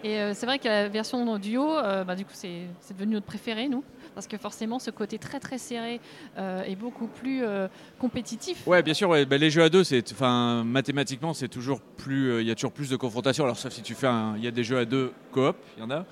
Et 0.03 0.33
c'est 0.33 0.45
vrai 0.45 0.59
que 0.59 0.67
la 0.67 0.89
version 0.89 1.37
duo, 1.37 1.67
bah, 2.05 2.15
du 2.15 2.25
coup, 2.25 2.33
c'est 2.33 2.67
devenu 2.91 3.13
notre 3.13 3.25
préféré, 3.25 3.67
nous 3.67 3.83
parce 4.17 4.25
que 4.25 4.37
forcément 4.37 4.79
ce 4.79 4.89
côté 4.89 5.19
très 5.19 5.39
très 5.39 5.59
serré 5.59 6.01
euh, 6.39 6.63
est 6.63 6.75
beaucoup 6.75 7.05
plus 7.05 7.43
euh, 7.43 7.67
compétitif. 7.99 8.65
Ouais, 8.65 8.81
bien 8.81 8.95
sûr. 8.95 9.09
Bah, 9.09 9.37
les 9.37 9.51
jeux 9.51 9.61
à 9.61 9.69
deux, 9.69 9.83
c'est, 9.83 10.11
enfin, 10.11 10.63
mathématiquement, 10.63 11.35
c'est 11.35 11.47
toujours 11.47 11.81
plus, 11.81 12.31
euh, 12.31 12.41
il 12.41 12.47
y 12.47 12.49
a 12.49 12.55
toujours 12.55 12.71
plus 12.71 12.89
de 12.89 12.95
confrontation. 12.95 13.43
Alors 13.43 13.59
sauf 13.59 13.71
si 13.71 13.83
tu 13.83 13.93
fais, 13.93 14.07
il 14.37 14.43
y 14.43 14.47
a 14.47 14.51
des 14.51 14.63
jeux 14.63 14.79
à 14.79 14.85
deux 14.85 15.11
coop, 15.31 15.55
il 15.77 15.81
y 15.81 15.85
en 15.85 15.91
a. 15.91 16.03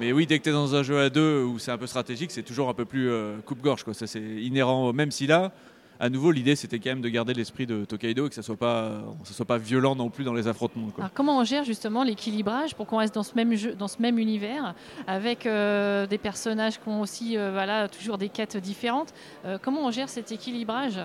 Mais 0.00 0.12
oui, 0.12 0.26
dès 0.26 0.38
que 0.38 0.44
tu 0.44 0.48
es 0.48 0.52
dans 0.52 0.74
un 0.74 0.82
jeu 0.82 0.98
à 0.98 1.10
deux 1.10 1.44
où 1.44 1.58
c'est 1.58 1.70
un 1.70 1.78
peu 1.78 1.86
stratégique, 1.86 2.30
c'est 2.30 2.42
toujours 2.42 2.70
un 2.70 2.74
peu 2.74 2.86
plus 2.86 3.10
coupe-gorge. 3.44 3.84
Quoi. 3.84 3.92
Ça, 3.92 4.06
c'est 4.06 4.22
inhérent, 4.22 4.94
même 4.94 5.10
si 5.10 5.26
là, 5.26 5.52
à 6.00 6.08
nouveau, 6.08 6.32
l'idée 6.32 6.56
c'était 6.56 6.78
quand 6.78 6.88
même 6.88 7.02
de 7.02 7.10
garder 7.10 7.34
l'esprit 7.34 7.66
de 7.66 7.84
Tokaido 7.84 8.24
et 8.24 8.28
que 8.30 8.34
ça 8.34 8.42
soit 8.42 8.56
pas, 8.56 9.02
soit 9.24 9.44
pas 9.44 9.58
violent 9.58 9.94
non 9.94 10.08
plus 10.08 10.24
dans 10.24 10.32
les 10.32 10.48
affrontements. 10.48 10.88
Alors, 10.96 11.12
comment 11.12 11.38
on 11.38 11.44
gère 11.44 11.64
justement 11.64 12.02
l'équilibrage 12.02 12.74
pour 12.74 12.86
qu'on 12.86 12.96
reste 12.96 13.14
dans 13.14 13.22
ce 13.22 13.34
même 13.34 13.54
jeu, 13.54 13.74
dans 13.74 13.88
ce 13.88 14.00
même 14.00 14.18
univers, 14.18 14.74
avec 15.06 15.44
euh, 15.44 16.06
des 16.06 16.16
personnages 16.16 16.80
qui 16.80 16.88
ont 16.88 17.02
aussi, 17.02 17.36
euh, 17.36 17.50
voilà, 17.52 17.86
toujours 17.88 18.16
des 18.16 18.30
quêtes 18.30 18.56
différentes? 18.56 19.12
Euh, 19.44 19.58
comment 19.60 19.84
on 19.84 19.90
gère 19.90 20.08
cet 20.08 20.32
équilibrage? 20.32 20.98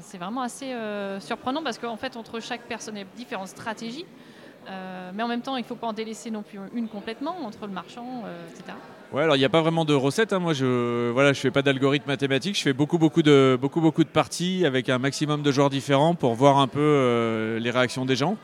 C'est 0.00 0.18
vraiment 0.18 0.42
assez 0.42 0.74
surprenant 1.20 1.62
parce 1.62 1.78
qu'en 1.78 1.96
fait, 1.96 2.16
entre 2.16 2.38
chaque 2.38 2.68
personne, 2.68 2.96
il 2.96 2.98
y 2.98 3.02
a 3.02 3.06
différentes 3.16 3.48
stratégies. 3.48 4.04
Mais 5.14 5.22
en 5.22 5.28
même 5.28 5.42
temps, 5.42 5.56
il 5.56 5.62
ne 5.62 5.66
faut 5.66 5.74
pas 5.74 5.86
en 5.86 5.92
délaisser 5.92 6.30
non 6.30 6.42
plus 6.42 6.58
une 6.74 6.88
complètement 6.88 7.36
entre 7.44 7.66
le 7.66 7.72
marchand, 7.72 8.24
etc. 8.52 8.74
Ouais, 9.10 9.22
alors 9.22 9.36
il 9.36 9.38
n'y 9.38 9.44
a 9.46 9.48
pas 9.48 9.62
vraiment 9.62 9.86
de 9.86 9.94
recette. 9.94 10.34
Hein. 10.34 10.38
Moi, 10.38 10.52
je 10.52 11.10
voilà, 11.10 11.32
je 11.32 11.40
fais 11.40 11.50
pas 11.50 11.62
d'algorithme 11.62 12.08
mathématique. 12.08 12.56
Je 12.56 12.62
fais 12.62 12.74
beaucoup, 12.74 12.98
beaucoup 12.98 13.22
de, 13.22 13.58
beaucoup, 13.58 13.80
beaucoup 13.80 14.04
de 14.04 14.08
parties 14.08 14.66
avec 14.66 14.90
un 14.90 14.98
maximum 14.98 15.42
de 15.42 15.50
joueurs 15.50 15.70
différents 15.70 16.14
pour 16.14 16.34
voir 16.34 16.58
un 16.58 16.68
peu 16.68 16.80
euh, 16.80 17.58
les 17.58 17.70
réactions 17.70 18.04
des 18.04 18.16
gens. 18.16 18.36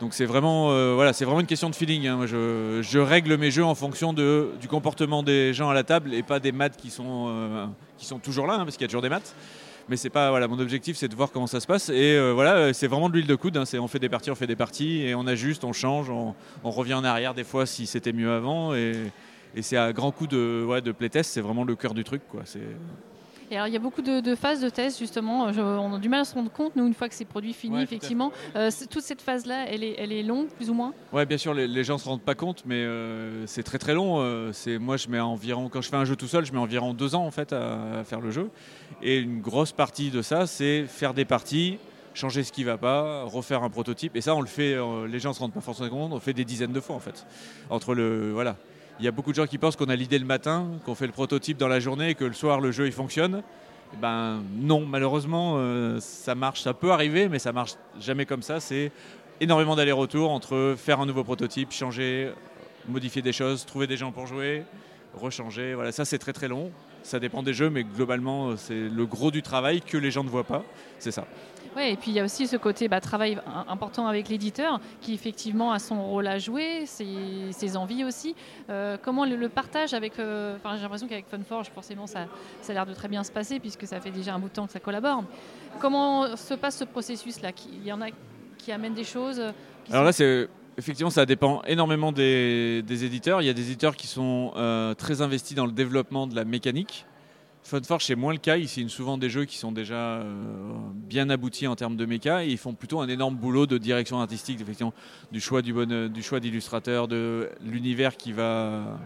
Donc 0.00 0.12
c'est 0.12 0.26
vraiment, 0.26 0.72
euh, 0.72 0.92
voilà, 0.94 1.14
c'est 1.14 1.24
vraiment 1.24 1.40
une 1.40 1.46
question 1.46 1.70
de 1.70 1.74
feeling. 1.74 2.06
Hein. 2.06 2.16
Moi, 2.16 2.26
je, 2.26 2.80
je, 2.82 2.98
règle 2.98 3.38
mes 3.38 3.50
jeux 3.50 3.64
en 3.64 3.74
fonction 3.74 4.12
de, 4.12 4.50
du 4.60 4.68
comportement 4.68 5.22
des 5.22 5.54
gens 5.54 5.70
à 5.70 5.74
la 5.74 5.84
table 5.84 6.12
et 6.12 6.22
pas 6.22 6.38
des 6.38 6.52
maths 6.52 6.76
qui 6.76 6.90
sont, 6.90 7.28
euh, 7.28 7.66
qui 7.96 8.04
sont 8.04 8.18
toujours 8.18 8.46
là, 8.46 8.54
hein, 8.54 8.64
parce 8.64 8.76
qu'il 8.76 8.82
y 8.82 8.84
a 8.84 8.88
toujours 8.88 9.02
des 9.02 9.08
maths. 9.08 9.34
Mais 9.88 9.96
c'est 9.96 10.10
pas, 10.10 10.30
voilà, 10.30 10.48
mon 10.48 10.58
objectif, 10.58 10.96
c'est 10.96 11.08
de 11.08 11.14
voir 11.14 11.30
comment 11.30 11.46
ça 11.46 11.60
se 11.60 11.66
passe. 11.66 11.90
Et 11.90 12.18
voilà, 12.32 12.72
c'est 12.72 12.86
vraiment 12.86 13.08
de 13.08 13.14
l'huile 13.14 13.26
de 13.26 13.34
coude. 13.34 13.62
C'est, 13.64 13.78
on 13.78 13.88
fait 13.88 13.98
des 13.98 14.08
parties, 14.08 14.30
on 14.30 14.34
fait 14.34 14.46
des 14.46 14.56
parties 14.56 15.02
et 15.02 15.14
on 15.14 15.26
ajuste, 15.26 15.64
on 15.64 15.72
change, 15.72 16.08
on, 16.10 16.34
revient 16.70 16.94
en 16.94 17.04
arrière 17.04 17.34
des 17.34 17.44
fois 17.44 17.66
si 17.66 17.86
c'était 17.86 18.12
mieux 18.12 18.32
avant. 18.32 18.74
Et, 18.74 18.94
c'est 19.60 19.76
à 19.76 19.92
grand 19.92 20.10
coup 20.10 20.26
de, 20.26 20.64
ouais, 20.66 20.80
de 20.80 20.90
playtest, 20.90 21.30
c'est 21.30 21.40
vraiment 21.40 21.64
le 21.64 21.76
cœur 21.76 21.94
du 21.94 22.02
truc. 22.02 22.22
Et 23.50 23.56
alors, 23.56 23.68
il 23.68 23.74
y 23.74 23.76
a 23.76 23.80
beaucoup 23.80 24.02
de, 24.02 24.34
phases 24.34 24.60
de 24.60 24.68
test, 24.68 24.98
justement. 24.98 25.44
on 25.44 25.94
a 25.94 25.98
du 25.98 26.08
mal 26.08 26.20
à 26.20 26.24
se 26.24 26.34
rendre 26.34 26.50
compte, 26.50 26.76
nous, 26.76 26.86
une 26.86 26.94
fois 26.94 27.08
que 27.08 27.14
c'est 27.14 27.24
produit 27.24 27.52
fini, 27.52 27.82
effectivement. 27.82 28.32
Euh, 28.56 28.70
toute 28.90 29.02
cette 29.02 29.22
phase-là, 29.22 29.66
elle 29.68 29.84
est, 29.84 29.94
elle 29.98 30.12
est 30.12 30.22
longue, 30.22 30.48
plus 30.48 30.70
ou 30.70 30.74
moins? 30.74 30.92
Oui, 31.12 31.24
bien 31.26 31.38
sûr, 31.38 31.54
les, 31.54 31.84
gens 31.84 31.94
ne 31.94 31.98
se 31.98 32.08
rendent 32.08 32.22
pas 32.22 32.34
compte, 32.34 32.62
mais 32.66 32.76
euh, 32.76 33.46
c'est 33.46 33.62
très 33.62 33.78
très 33.78 33.94
long. 33.94 34.16
Euh, 34.18 34.52
c'est 34.52 34.78
moi, 34.78 34.96
je 34.96 35.08
mets 35.08 35.20
environ, 35.20 35.68
quand 35.68 35.80
je 35.80 35.88
fais 35.88 35.96
un 35.96 36.04
jeu 36.04 36.16
tout 36.16 36.28
seul, 36.28 36.44
je 36.44 36.52
mets 36.52 36.58
environ 36.58 36.94
deux 36.94 37.14
ans 37.14 37.24
en 37.24 37.30
fait 37.30 37.52
à, 37.52 38.02
faire 38.04 38.20
le 38.20 38.30
jeu. 38.30 38.50
Et 39.02 39.18
une 39.18 39.40
grosse 39.40 39.72
partie 39.72 40.10
de 40.10 40.22
ça, 40.22 40.46
c'est 40.46 40.84
faire 40.86 41.14
des 41.14 41.24
parties, 41.24 41.78
changer 42.14 42.44
ce 42.44 42.52
qui 42.52 42.62
ne 42.62 42.66
va 42.66 42.78
pas, 42.78 43.24
refaire 43.24 43.62
un 43.62 43.70
prototype. 43.70 44.16
Et 44.16 44.20
ça, 44.20 44.34
on 44.34 44.40
le 44.40 44.46
fait, 44.46 44.76
les 45.08 45.18
gens 45.18 45.30
ne 45.30 45.34
se 45.34 45.40
rendent 45.40 45.52
pas 45.52 45.60
forcément 45.60 45.90
compte, 45.90 46.12
on 46.12 46.16
le 46.16 46.20
fait 46.20 46.32
des 46.32 46.44
dizaines 46.44 46.72
de 46.72 46.80
fois 46.80 46.96
en 46.96 47.00
fait. 47.00 47.26
Entre 47.70 47.94
le, 47.94 48.32
voilà, 48.32 48.56
il 48.98 49.04
y 49.04 49.08
a 49.08 49.10
beaucoup 49.10 49.30
de 49.30 49.36
gens 49.36 49.46
qui 49.46 49.58
pensent 49.58 49.76
qu'on 49.76 49.88
a 49.88 49.96
l'idée 49.96 50.18
le 50.18 50.24
matin, 50.24 50.68
qu'on 50.84 50.94
fait 50.94 51.06
le 51.06 51.12
prototype 51.12 51.58
dans 51.58 51.68
la 51.68 51.80
journée 51.80 52.10
et 52.10 52.14
que 52.14 52.24
le 52.24 52.32
soir 52.32 52.60
le 52.60 52.70
jeu 52.70 52.86
il 52.86 52.92
fonctionne. 52.92 53.42
Eh 53.92 53.96
ben 54.00 54.42
non, 54.56 54.86
malheureusement, 54.86 55.54
euh, 55.56 55.98
ça 56.00 56.34
marche, 56.34 56.62
ça 56.62 56.74
peut 56.74 56.90
arriver, 56.90 57.28
mais 57.28 57.38
ça 57.38 57.52
marche 57.52 57.74
jamais 58.00 58.26
comme 58.26 58.42
ça. 58.42 58.60
C'est 58.60 58.92
énormément 59.40 59.76
d'aller-retour 59.76 60.30
entre 60.30 60.74
faire 60.76 61.00
un 61.00 61.06
nouveau 61.06 61.24
prototype, 61.24 61.72
changer, 61.72 62.32
modifier 62.88 63.22
des 63.22 63.32
choses, 63.32 63.66
trouver 63.66 63.86
des 63.86 63.96
gens 63.96 64.12
pour 64.12 64.26
jouer, 64.26 64.64
rechanger. 65.14 65.74
Voilà, 65.74 65.92
ça 65.92 66.04
c'est 66.04 66.18
très 66.18 66.32
très 66.32 66.48
long. 66.48 66.70
Ça 67.02 67.20
dépend 67.20 67.42
des 67.42 67.52
jeux, 67.52 67.68
mais 67.68 67.84
globalement, 67.84 68.56
c'est 68.56 68.88
le 68.88 69.06
gros 69.06 69.30
du 69.30 69.42
travail 69.42 69.82
que 69.82 69.98
les 69.98 70.10
gens 70.10 70.24
ne 70.24 70.30
voient 70.30 70.44
pas. 70.44 70.64
C'est 70.98 71.10
ça. 71.10 71.26
Ouais, 71.76 71.92
et 71.92 71.96
puis 71.96 72.12
il 72.12 72.14
y 72.14 72.20
a 72.20 72.24
aussi 72.24 72.46
ce 72.46 72.56
côté 72.56 72.88
bah, 72.88 73.00
travail 73.00 73.38
important 73.68 74.06
avec 74.06 74.28
l'éditeur 74.28 74.80
qui 75.00 75.14
effectivement 75.14 75.72
a 75.72 75.78
son 75.78 76.02
rôle 76.04 76.26
à 76.26 76.38
jouer, 76.38 76.84
ses, 76.86 77.76
envies 77.76 78.04
aussi. 78.04 78.36
Euh, 78.70 78.96
comment 79.02 79.24
le, 79.24 79.48
partage 79.48 79.92
avec. 79.94 80.18
Euh, 80.18 80.56
j'ai 80.76 80.82
l'impression 80.82 81.08
qu'avec 81.08 81.26
Funforge, 81.28 81.70
forcément, 81.74 82.06
ça, 82.06 82.26
ça 82.62 82.72
a 82.72 82.74
l'air 82.74 82.86
de 82.86 82.94
très 82.94 83.08
bien 83.08 83.24
se 83.24 83.32
passer 83.32 83.58
puisque 83.58 83.86
ça 83.86 84.00
fait 84.00 84.10
déjà 84.10 84.34
un 84.34 84.38
bout 84.38 84.48
de 84.48 84.54
temps 84.54 84.66
que 84.66 84.72
ça 84.72 84.80
collabore. 84.80 85.24
Comment 85.80 86.36
se 86.36 86.54
passe 86.54 86.78
ce 86.78 86.84
processus-là? 86.84 87.50
Il 87.72 87.86
y 87.86 87.92
en 87.92 88.00
a 88.00 88.06
qui 88.58 88.72
amènent 88.72 88.94
des 88.94 89.04
choses 89.04 89.42
Alors 89.90 90.04
là, 90.04 90.12
c'est. 90.12 90.48
Effectivement, 90.76 91.10
ça 91.10 91.24
dépend 91.24 91.62
énormément 91.66 92.10
des, 92.10 92.82
éditeurs. 92.88 93.40
Il 93.42 93.44
y 93.44 93.50
a 93.50 93.52
des 93.52 93.62
éditeurs 93.62 93.94
qui 93.94 94.08
sont 94.08 94.52
euh, 94.56 94.94
très 94.94 95.22
investis 95.22 95.56
dans 95.56 95.66
le 95.66 95.72
développement 95.72 96.26
de 96.26 96.34
la 96.34 96.44
mécanique, 96.44 97.06
Funforge, 97.64 98.04
c'est 98.04 98.14
moins 98.14 98.34
le 98.34 98.38
cas. 98.38 98.58
Ils 98.58 98.68
signent 98.68 98.90
souvent 98.90 99.16
des 99.16 99.30
jeux 99.30 99.46
qui 99.46 99.56
sont 99.56 99.72
déjà 99.72 99.94
euh, 99.94 100.26
bien 100.94 101.30
aboutis 101.30 101.66
en 101.66 101.74
termes 101.74 101.96
de 101.96 102.04
méca 102.04 102.44
et 102.44 102.48
ils 102.48 102.58
font 102.58 102.74
plutôt 102.74 103.00
un 103.00 103.08
énorme 103.08 103.36
boulot 103.36 103.66
de 103.66 103.78
direction 103.78 104.20
artistique, 104.20 104.60
effectivement, 104.60 104.92
du 105.32 105.40
choix 105.40 105.62
du, 105.62 105.72
bon, 105.72 105.90
euh, 105.90 106.08
du 106.08 106.22
choix 106.22 106.40
d'illustrateur, 106.40 107.08
de 107.08 107.48
l'univers 107.62 108.18
qui 108.18 108.32
va, 108.32 108.98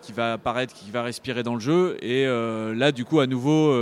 qui 0.00 0.12
va 0.12 0.32
apparaître, 0.32 0.72
qui 0.72 0.90
va 0.90 1.02
respirer 1.02 1.42
dans 1.42 1.52
le 1.52 1.60
jeu. 1.60 1.98
Et 2.00 2.26
euh, 2.26 2.74
là, 2.74 2.92
du 2.92 3.04
coup, 3.04 3.20
à 3.20 3.26
nouveau, 3.26 3.76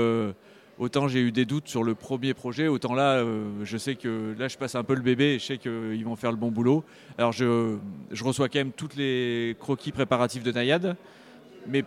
autant 0.80 1.06
j'ai 1.06 1.20
eu 1.20 1.30
des 1.30 1.44
doutes 1.44 1.68
sur 1.68 1.84
le 1.84 1.94
premier 1.94 2.34
projet, 2.34 2.66
autant 2.66 2.94
là, 2.94 3.24
je 3.62 3.76
sais 3.76 3.94
que 3.94 4.34
là, 4.36 4.48
je 4.48 4.58
passe 4.58 4.74
un 4.74 4.82
peu 4.82 4.94
le 4.94 5.02
bébé 5.02 5.34
et 5.34 5.38
je 5.38 5.44
sais 5.44 5.58
qu'ils 5.58 6.04
vont 6.04 6.16
faire 6.16 6.32
le 6.32 6.36
bon 6.36 6.50
boulot. 6.50 6.82
Alors, 7.16 7.30
je, 7.30 7.76
je 8.10 8.24
reçois 8.24 8.48
quand 8.48 8.58
même 8.58 8.72
toutes 8.72 8.96
les 8.96 9.56
croquis 9.60 9.92
préparatifs 9.92 10.42
de 10.42 10.50
Nayad, 10.50 10.96
mais 11.68 11.84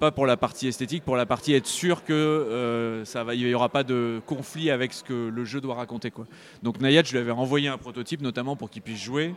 pas 0.00 0.10
pour 0.10 0.26
la 0.26 0.38
partie 0.38 0.66
esthétique, 0.66 1.04
pour 1.04 1.14
la 1.14 1.26
partie 1.26 1.52
être 1.52 1.66
sûr 1.66 2.04
que 2.04 2.12
euh, 2.12 3.04
ça 3.04 3.22
va, 3.22 3.34
il 3.34 3.46
n'y 3.46 3.54
aura 3.54 3.68
pas 3.68 3.84
de 3.84 4.20
conflit 4.26 4.70
avec 4.70 4.94
ce 4.94 5.04
que 5.04 5.28
le 5.28 5.44
jeu 5.44 5.60
doit 5.60 5.74
raconter. 5.74 6.10
Quoi. 6.10 6.26
Donc 6.62 6.80
Nayad, 6.80 7.06
je 7.06 7.12
lui 7.12 7.18
avais 7.18 7.30
envoyé 7.30 7.68
un 7.68 7.76
prototype 7.76 8.22
notamment 8.22 8.56
pour 8.56 8.70
qu'il 8.70 8.80
puisse 8.80 9.00
jouer 9.00 9.34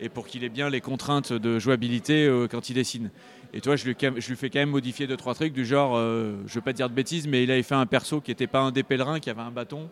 et 0.00 0.08
pour 0.08 0.26
qu'il 0.26 0.42
ait 0.42 0.48
bien 0.48 0.68
les 0.68 0.80
contraintes 0.80 1.32
de 1.32 1.60
jouabilité 1.60 2.26
euh, 2.26 2.48
quand 2.48 2.68
il 2.68 2.74
dessine. 2.74 3.10
Et 3.52 3.60
toi, 3.60 3.76
je 3.76 3.84
lui, 3.84 3.94
fais 4.36 4.50
quand 4.50 4.58
même 4.58 4.70
modifier 4.70 5.06
deux 5.06 5.16
trois 5.16 5.34
trucs 5.34 5.52
du 5.52 5.64
genre, 5.64 5.96
euh, 5.96 6.34
je 6.46 6.54
veux 6.54 6.60
pas 6.60 6.72
dire 6.72 6.88
de 6.88 6.94
bêtises, 6.94 7.28
mais 7.28 7.44
il 7.44 7.50
avait 7.50 7.62
fait 7.62 7.74
un 7.74 7.86
perso 7.86 8.20
qui 8.20 8.32
n'était 8.32 8.46
pas 8.48 8.60
un 8.60 8.72
des 8.72 8.82
pèlerins, 8.82 9.20
qui 9.20 9.30
avait 9.30 9.40
un 9.40 9.50
bâton 9.50 9.88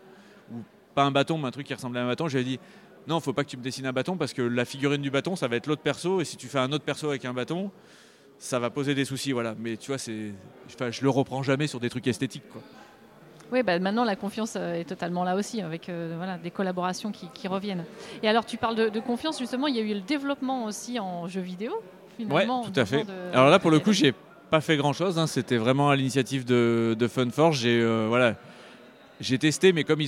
ou 0.52 0.56
pas 0.94 1.04
un 1.04 1.10
bâton, 1.12 1.38
mais 1.38 1.46
un 1.46 1.50
truc 1.52 1.66
qui 1.66 1.74
ressemblait 1.74 2.00
à 2.00 2.04
un 2.04 2.08
bâton. 2.08 2.26
Je 2.26 2.38
lui 2.38 2.42
ai 2.42 2.48
dit 2.56 2.60
non, 3.06 3.20
faut 3.20 3.32
pas 3.32 3.44
que 3.44 3.50
tu 3.50 3.56
me 3.56 3.62
dessines 3.62 3.86
un 3.86 3.92
bâton 3.92 4.16
parce 4.16 4.32
que 4.32 4.42
la 4.42 4.64
figurine 4.64 5.00
du 5.00 5.10
bâton, 5.10 5.36
ça 5.36 5.46
va 5.48 5.56
être 5.56 5.68
l'autre 5.68 5.82
perso, 5.82 6.20
et 6.20 6.24
si 6.24 6.36
tu 6.36 6.48
fais 6.48 6.58
un 6.58 6.72
autre 6.72 6.84
perso 6.84 7.08
avec 7.08 7.24
un 7.24 7.32
bâton, 7.32 7.70
ça 8.38 8.58
va 8.58 8.70
poser 8.70 8.94
des 8.94 9.04
soucis, 9.04 9.32
voilà. 9.32 9.54
Mais 9.58 9.76
tu 9.76 9.88
vois, 9.88 9.98
c'est, 9.98 10.32
enfin, 10.66 10.90
je 10.90 11.02
le 11.02 11.10
reprends 11.10 11.42
jamais 11.42 11.66
sur 11.66 11.80
des 11.80 11.90
trucs 11.90 12.06
esthétiques, 12.06 12.48
quoi. 12.50 12.62
Oui, 13.50 13.62
bah 13.62 13.78
maintenant 13.78 14.04
la 14.04 14.14
confiance 14.14 14.56
euh, 14.56 14.74
est 14.74 14.84
totalement 14.84 15.24
là 15.24 15.34
aussi, 15.34 15.62
avec 15.62 15.88
euh, 15.88 16.12
voilà, 16.18 16.36
des 16.36 16.50
collaborations 16.50 17.12
qui, 17.12 17.48
reviennent. 17.48 17.84
Et 18.22 18.28
alors, 18.28 18.44
tu 18.44 18.58
parles 18.58 18.90
de, 18.90 19.00
confiance, 19.00 19.38
justement, 19.38 19.66
il 19.68 19.76
y 19.76 19.78
a 19.78 19.82
eu 19.82 19.94
le 19.94 20.00
développement 20.00 20.66
aussi 20.66 21.00
en 21.00 21.26
jeu 21.28 21.40
vidéo, 21.40 21.72
finalement. 22.18 22.62
Oui, 22.62 22.70
tout 22.70 22.78
à 22.78 22.84
fait. 22.84 23.06
Alors 23.32 23.48
là, 23.48 23.58
pour 23.58 23.70
le 23.70 23.78
coup, 23.78 23.92
j'ai 23.92 24.12
pas 24.50 24.60
fait 24.60 24.76
grand 24.76 24.92
chose. 24.92 25.18
Hein. 25.18 25.26
C'était 25.26 25.56
vraiment 25.56 25.90
à 25.90 25.96
l'initiative 25.96 26.44
de, 26.44 26.96
de 26.98 27.08
Funforge. 27.08 27.60
J'ai 27.60 27.80
euh, 27.80 28.06
voilà, 28.08 28.34
J'ai 29.20 29.38
testé, 29.38 29.72
mais 29.72 29.82
comme 29.82 30.00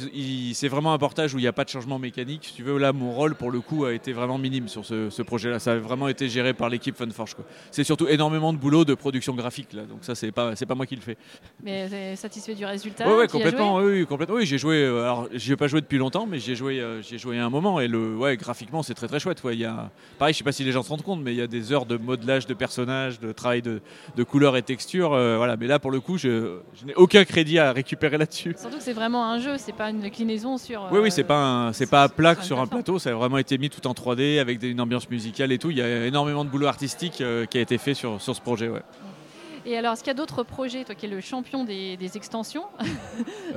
c'est 0.55 0.69
vraiment 0.69 0.93
un 0.93 0.99
portage 0.99 1.35
où 1.35 1.39
il 1.39 1.43
n'y 1.43 1.49
a 1.49 1.53
pas 1.53 1.65
de 1.65 1.69
changement 1.69 1.99
mécanique, 1.99 2.45
si 2.45 2.55
tu 2.55 2.63
veux, 2.63 2.79
là, 2.79 2.93
mon 2.93 3.11
rôle 3.11 3.35
pour 3.35 3.51
le 3.51 3.61
coup 3.61 3.85
a 3.85 3.93
été 3.93 4.13
vraiment 4.13 4.39
minime 4.39 4.69
sur 4.69 4.85
ce, 4.85 5.23
projet-là. 5.23 5.59
Ça 5.59 5.73
a 5.73 5.79
vraiment 5.79 6.09
été 6.09 6.29
géré 6.29 6.55
par 6.55 6.69
l'équipe 6.69 6.97
Funforge. 6.97 7.37
C'est 7.71 7.85
surtout 7.85 8.07
énormément 8.09 8.53
de 8.53 8.59
boulot 8.59 8.85
de 8.85 8.95
production 8.95 9.35
graphique, 9.35 9.73
là. 9.73 9.83
Donc 9.83 9.99
ça, 10.03 10.15
c'est 10.15 10.31
pas, 10.31 10.55
pas 10.55 10.75
moi 10.75 10.87
qui 10.87 10.95
le 10.95 11.03
fais. 11.03 11.17
Mais 11.63 11.89
es 11.93 12.17
satisfait 12.17 12.55
du 12.55 12.65
résultat 12.65 13.05
Oui, 13.07 13.27
complètement. 13.27 13.77
oui, 13.77 14.07
complètement. 14.07 14.37
Oui, 14.37 14.47
j'ai 14.47 14.59
joué. 14.59 14.77
Euh, 14.77 15.03
alors, 15.03 15.29
j'ai 15.33 15.57
pas 15.57 15.67
joué 15.67 15.81
depuis 15.81 15.99
longtemps, 15.99 16.27
mais 16.27 16.39
j'ai 16.39 16.55
joué, 16.55 16.81
euh, 16.81 17.03
j'ai 17.03 17.19
joué 17.19 17.39
un 17.39 17.51
moment. 17.51 17.81
Et 17.81 17.89
le, 17.89 18.17
ouais, 18.17 18.37
graphiquement, 18.37 18.83
c'est 18.83 18.95
très 18.95 19.09
très 19.09 19.19
chouette. 19.19 19.43
Ouais, 19.43 19.57
y 19.57 19.65
a, 19.65 19.91
pareil, 20.19 20.35
je 20.35 20.39
sais 20.39 20.45
pas 20.45 20.53
si 20.53 20.63
les 20.65 20.73
gens 20.73 20.83
se 20.83 20.89
rendent 20.89 21.03
compte, 21.03 21.21
mais 21.21 21.33
il 21.33 21.39
y 21.39 21.43
a 21.43 21.47
des 21.47 21.73
heures 21.73 21.87
de 21.87 21.97
modelage 21.97 22.47
de 22.47 22.55
personnages, 22.55 23.19
de 23.19 23.33
travail 23.33 23.63
de, 23.63 23.81
de 24.17 24.23
couleurs 24.23 24.57
et 24.57 24.63
textures. 24.63 25.13
Euh, 25.13 25.37
voilà. 25.37 25.57
Mais 25.57 25.67
là, 25.67 25.79
pour 25.79 25.91
le 25.91 26.01
coup, 26.01 26.17
je, 26.17 26.61
je 26.81 26.87
n'ai 26.87 26.95
aucun 26.95 27.25
crédit 27.25 27.59
à 27.59 27.73
récupérer 27.73 28.19
là-dessus. 28.19 28.55
Surtout 28.57 28.79
que 28.79 28.83
c'est 28.83 29.00
vraiment 29.01 29.25
un 29.25 29.39
jeu. 29.39 29.57
C'est 29.57 29.73
pas 29.73 29.91
une 29.91 30.01
déclinaison 30.01 30.59
sur. 30.59 30.89
Oui, 30.93 31.01
oui, 31.03 31.11
c'est 31.11 31.25
pas 31.25 31.71
c'est 31.73 31.89
pas 31.89 32.03
à 32.03 32.09
plaque 32.09 32.43
sur 32.43 32.61
un 32.61 32.67
plateau. 32.67 32.99
Ça 32.99 33.11
a 33.11 33.15
vraiment 33.15 33.39
été 33.39 33.57
mis 33.57 33.71
tout 33.71 33.87
en 33.87 33.93
3D 33.93 34.39
avec 34.39 34.63
une 34.63 34.81
ambiance 34.81 35.09
musicale 35.09 35.53
et 35.53 35.59
tout. 35.59 35.71
Il 35.71 35.79
y 35.79 35.83
a 35.83 36.07
énormément 36.07 36.45
de 36.45 36.51
boulot 36.51 36.67
artistique 36.67 37.21
euh, 37.21 37.47
qui 37.47 37.57
a 37.59 37.63
été 37.63 37.79
fait 37.79 37.95
sur, 37.95 38.21
sur 38.21 38.37
ce 38.37 38.41
projet. 38.41 38.69
Ouais. 38.69 38.83
Et 39.65 39.77
alors, 39.77 39.93
est-ce 39.93 40.03
qu'il 40.03 40.11
y 40.11 40.13
a 40.13 40.15
d'autres 40.15 40.43
projets, 40.43 40.85
toi 40.85 40.95
qui 40.95 41.07
es 41.07 41.09
le 41.09 41.21
champion 41.21 41.65
des, 41.65 41.97
extensions? 42.15 42.65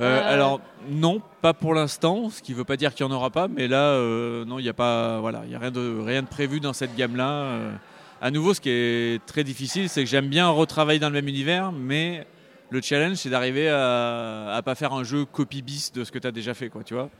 euh, 0.00 0.32
Alors, 0.32 0.60
non, 0.90 1.22
pas 1.40 1.54
pour 1.54 1.72
l'instant, 1.72 2.28
ce 2.28 2.42
qui 2.42 2.50
ne 2.50 2.56
veut 2.56 2.64
pas 2.64 2.76
dire 2.76 2.94
qu'il 2.94 3.06
n'y 3.06 3.12
en 3.12 3.14
aura 3.14 3.30
pas, 3.30 3.46
mais 3.46 3.68
là, 3.68 3.96
non, 4.44 4.58
il 4.58 4.62
n'y 4.62 4.68
a 4.68 4.74
pas, 4.74 5.20
voilà, 5.20 5.42
il 5.46 5.52
y 5.52 5.54
a 5.54 5.58
rien 5.60 5.70
de, 5.70 6.00
rien 6.04 6.22
de 6.22 6.26
prévu 6.26 6.58
dans 6.58 6.72
cette 6.72 6.96
gamme-là. 6.96 7.58
à 8.20 8.30
nouveau, 8.32 8.54
ce 8.54 8.60
qui 8.60 8.70
est 8.70 9.24
très 9.24 9.44
difficile, 9.44 9.88
c'est 9.88 10.02
que 10.02 10.10
j'aime 10.10 10.26
bien 10.26 10.48
retravailler 10.48 10.98
dans 10.98 11.08
le 11.08 11.14
même 11.14 11.28
univers, 11.28 11.70
mais 11.70 12.26
le 12.70 12.80
challenge, 12.80 13.16
c'est 13.16 13.30
d'arriver 13.30 13.68
à, 13.68 14.54
ne 14.56 14.60
pas 14.62 14.74
faire 14.74 14.92
un 14.92 15.04
jeu 15.04 15.24
copy 15.24 15.62
bis 15.62 15.92
de 15.92 16.04
ce 16.04 16.12
que 16.12 16.18
tu 16.18 16.26
as 16.26 16.32
déjà 16.32 16.54
fait, 16.54 16.68
quoi, 16.68 16.82
tu 16.82 16.94
vois. 16.94 17.10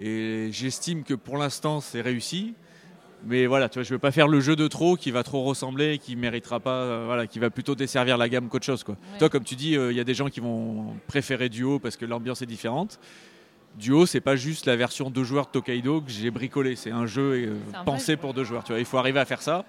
Et 0.00 0.48
j'estime 0.52 1.02
que 1.02 1.14
pour 1.14 1.38
l'instant, 1.38 1.80
c'est 1.80 2.00
réussi. 2.00 2.54
Mais 3.24 3.46
voilà, 3.46 3.68
tu 3.68 3.74
vois, 3.74 3.82
je 3.82 3.92
veux 3.92 3.98
pas 3.98 4.12
faire 4.12 4.28
le 4.28 4.40
jeu 4.40 4.54
de 4.54 4.68
trop 4.68 4.96
qui 4.96 5.10
va 5.10 5.24
trop 5.24 5.42
ressembler 5.42 5.94
et 5.94 5.98
qui 5.98 6.14
méritera 6.14 6.60
pas, 6.60 6.82
euh, 6.82 7.02
voilà, 7.06 7.26
qui 7.26 7.40
va 7.40 7.50
plutôt 7.50 7.74
desservir 7.74 8.16
la 8.16 8.28
gamme 8.28 8.48
qu'autre 8.48 8.64
chose, 8.64 8.84
quoi. 8.84 8.96
Toi, 9.18 9.28
comme 9.28 9.42
tu 9.42 9.56
dis, 9.56 9.76
euh, 9.76 9.90
il 9.90 9.96
y 9.96 10.00
a 10.00 10.04
des 10.04 10.14
gens 10.14 10.28
qui 10.28 10.38
vont 10.38 10.94
préférer 11.08 11.48
Duo 11.48 11.80
parce 11.80 11.96
que 11.96 12.04
l'ambiance 12.04 12.42
est 12.42 12.46
différente. 12.46 13.00
Duo, 13.76 14.06
c'est 14.06 14.20
pas 14.20 14.36
juste 14.36 14.66
la 14.66 14.76
version 14.76 15.10
deux 15.10 15.24
joueurs 15.24 15.46
de 15.46 15.50
Tokaido 15.50 16.00
que 16.00 16.10
j'ai 16.10 16.30
bricolé. 16.30 16.76
C'est 16.76 16.90
un 16.90 17.06
jeu 17.06 17.48
euh, 17.48 17.82
pensé 17.84 18.16
pour 18.16 18.34
deux 18.34 18.44
joueurs. 18.44 18.62
Tu 18.62 18.72
vois, 18.72 18.78
il 18.78 18.84
faut 18.84 18.98
arriver 18.98 19.20
à 19.20 19.24
faire 19.24 19.42
ça. 19.42 19.64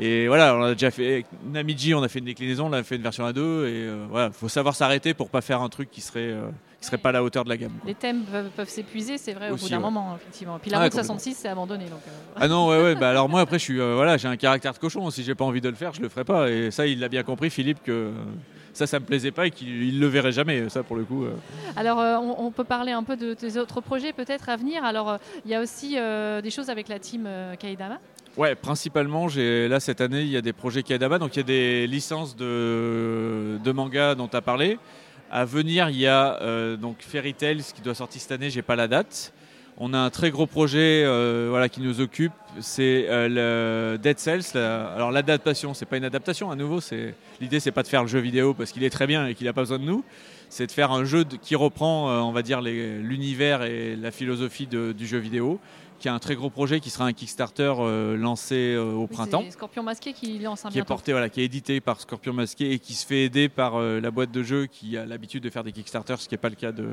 Et 0.00 0.28
voilà, 0.28 0.54
on 0.54 0.62
a 0.62 0.72
déjà 0.74 0.92
fait 0.92 1.12
avec 1.14 1.26
Namiji, 1.44 1.92
on 1.92 2.02
a 2.02 2.08
fait 2.08 2.20
une 2.20 2.26
déclinaison, 2.26 2.66
on 2.66 2.72
a 2.72 2.82
fait 2.84 2.96
une 2.96 3.02
version 3.02 3.24
à 3.24 3.32
deux, 3.32 3.66
et 3.66 3.82
euh, 3.82 4.06
voilà, 4.08 4.30
faut 4.30 4.48
savoir 4.48 4.76
s'arrêter 4.76 5.12
pour 5.12 5.28
pas 5.28 5.40
faire 5.40 5.60
un 5.60 5.68
truc 5.68 5.90
qui 5.90 6.00
serait 6.00 6.30
euh, 6.30 6.48
qui 6.80 6.86
serait 6.86 6.98
pas 6.98 7.08
à 7.08 7.12
la 7.12 7.24
hauteur 7.24 7.42
de 7.42 7.48
la 7.48 7.56
gamme. 7.56 7.72
Les 7.84 7.96
thèmes 7.96 8.22
peuvent, 8.54 8.68
s'épuiser, 8.68 9.18
c'est 9.18 9.32
vrai, 9.32 9.50
au 9.50 9.56
bout 9.56 9.68
d'un 9.68 9.80
moment, 9.80 10.14
effectivement. 10.14 10.60
Puis 10.60 10.70
la 10.70 10.82
ah, 10.82 10.90
66, 10.90 11.34
c'est 11.34 11.48
abandonné. 11.48 11.86
Donc, 11.86 11.98
euh, 12.06 12.10
Ah 12.36 12.46
non, 12.46 12.68
ouais, 12.68 12.80
ouais. 12.80 12.94
bah 12.94 13.10
alors 13.10 13.28
moi 13.28 13.40
après, 13.40 13.58
je 13.58 13.64
suis 13.64 13.78
voilà, 13.78 14.16
j'ai 14.16 14.28
un 14.28 14.36
caractère 14.36 14.72
de 14.72 14.78
cochon. 14.78 15.10
Si 15.10 15.24
j'ai 15.24 15.34
pas 15.34 15.44
envie 15.44 15.60
de 15.60 15.68
le 15.68 15.74
faire, 15.74 15.92
je 15.92 16.00
le 16.00 16.08
ferai 16.08 16.24
pas. 16.24 16.48
Et 16.48 16.70
ça, 16.70 16.86
il 16.86 17.00
l'a 17.00 17.08
bien 17.08 17.24
compris, 17.24 17.50
Philippe, 17.50 17.82
que 17.82 18.12
ça, 18.72 18.86
ça 18.86 19.00
me 19.00 19.04
plaisait 19.04 19.32
pas 19.32 19.48
et 19.48 19.50
qu'il 19.50 19.98
le 19.98 20.06
verrait 20.06 20.30
jamais. 20.30 20.68
Ça, 20.68 20.84
pour 20.84 20.94
le 20.94 21.02
coup. 21.02 21.24
Alors, 21.74 21.98
on, 22.38 22.52
peut 22.52 22.62
parler 22.62 22.92
un 22.92 23.02
peu 23.02 23.16
de 23.16 23.34
tes 23.34 23.58
autres 23.58 23.80
projets 23.80 24.12
peut-être 24.12 24.48
à 24.48 24.54
venir. 24.54 24.84
Alors, 24.84 25.18
il 25.44 25.50
y 25.50 25.56
a 25.56 25.60
aussi 25.60 25.96
des 25.96 26.50
choses 26.50 26.70
avec 26.70 26.86
la 26.86 27.00
team 27.00 27.28
Kaidama. 27.58 27.98
Ouais, 28.38 28.54
principalement, 28.54 29.26
là 29.36 29.80
cette 29.80 30.00
année, 30.00 30.20
il 30.20 30.28
y 30.28 30.36
a 30.36 30.40
des 30.40 30.52
projets 30.52 30.84
Kaidama, 30.84 31.18
donc 31.18 31.34
il 31.34 31.38
y 31.38 31.40
a 31.40 31.42
des 31.42 31.88
licences 31.88 32.36
de, 32.36 33.58
de 33.64 33.72
manga 33.72 34.14
dont 34.14 34.28
tu 34.28 34.36
as 34.36 34.40
parlé. 34.40 34.78
À 35.28 35.44
venir, 35.44 35.90
il 35.90 35.96
y 35.96 36.06
a 36.06 36.40
euh, 36.40 36.76
donc 36.76 36.98
Fairy 37.00 37.34
Tail, 37.34 37.64
qui 37.74 37.82
doit 37.82 37.96
sortir 37.96 38.20
cette 38.20 38.30
année, 38.30 38.48
j'ai 38.48 38.62
pas 38.62 38.76
la 38.76 38.86
date. 38.86 39.32
On 39.76 39.92
a 39.92 39.98
un 39.98 40.10
très 40.10 40.30
gros 40.30 40.46
projet 40.46 41.02
euh, 41.04 41.48
voilà, 41.50 41.68
qui 41.68 41.80
nous 41.80 42.00
occupe, 42.00 42.30
c'est 42.60 43.06
euh, 43.08 43.96
Dead 43.96 44.20
Cells. 44.20 44.56
alors 44.56 45.10
l'adaptation, 45.10 45.74
c'est 45.74 45.86
pas 45.86 45.96
une 45.96 46.04
adaptation 46.04 46.52
à 46.52 46.54
nouveau. 46.54 46.80
C'est 46.80 47.14
l'idée, 47.40 47.58
c'est 47.58 47.72
pas 47.72 47.82
de 47.82 47.88
faire 47.88 48.02
le 48.02 48.08
jeu 48.08 48.20
vidéo 48.20 48.54
parce 48.54 48.70
qu'il 48.70 48.84
est 48.84 48.90
très 48.90 49.08
bien 49.08 49.26
et 49.26 49.34
qu'il 49.34 49.48
n'a 49.48 49.52
pas 49.52 49.62
besoin 49.62 49.80
de 49.80 49.84
nous. 49.84 50.04
C'est 50.48 50.68
de 50.68 50.72
faire 50.72 50.92
un 50.92 51.04
jeu 51.04 51.24
qui 51.42 51.56
reprend, 51.56 52.08
on 52.22 52.32
va 52.32 52.42
dire, 52.42 52.60
l'univers 52.62 53.64
et 53.64 53.96
la 53.96 54.12
philosophie 54.12 54.68
du 54.68 55.06
jeu 55.06 55.18
vidéo 55.18 55.58
qui 55.98 56.08
a 56.08 56.14
un 56.14 56.18
très 56.18 56.34
gros 56.34 56.50
projet 56.50 56.80
qui 56.80 56.90
sera 56.90 57.04
un 57.06 57.12
Kickstarter 57.12 57.74
euh, 57.78 58.16
lancé 58.16 58.74
euh, 58.74 58.92
au 58.92 59.06
printemps. 59.06 59.44
Scorpion 59.50 59.82
Masqué 59.82 60.12
qui 60.12 60.38
lance 60.38 60.64
un 60.64 60.70
Qui 60.70 60.78
est 60.78 60.84
porté, 60.84 61.12
voilà, 61.12 61.28
qui 61.28 61.40
est 61.40 61.44
édité 61.44 61.80
par 61.80 62.00
Scorpion 62.00 62.32
Masqué 62.32 62.72
et 62.72 62.78
qui 62.78 62.94
se 62.94 63.06
fait 63.06 63.24
aider 63.24 63.48
par 63.48 63.76
euh, 63.76 64.00
la 64.00 64.10
boîte 64.10 64.30
de 64.30 64.42
jeu 64.42 64.66
qui 64.66 64.96
a 64.96 65.04
l'habitude 65.04 65.42
de 65.42 65.50
faire 65.50 65.64
des 65.64 65.72
Kickstarters, 65.72 66.20
ce 66.20 66.28
qui 66.28 66.34
n'est 66.34 66.38
pas 66.38 66.48
le 66.48 66.54
cas 66.54 66.72
de, 66.72 66.88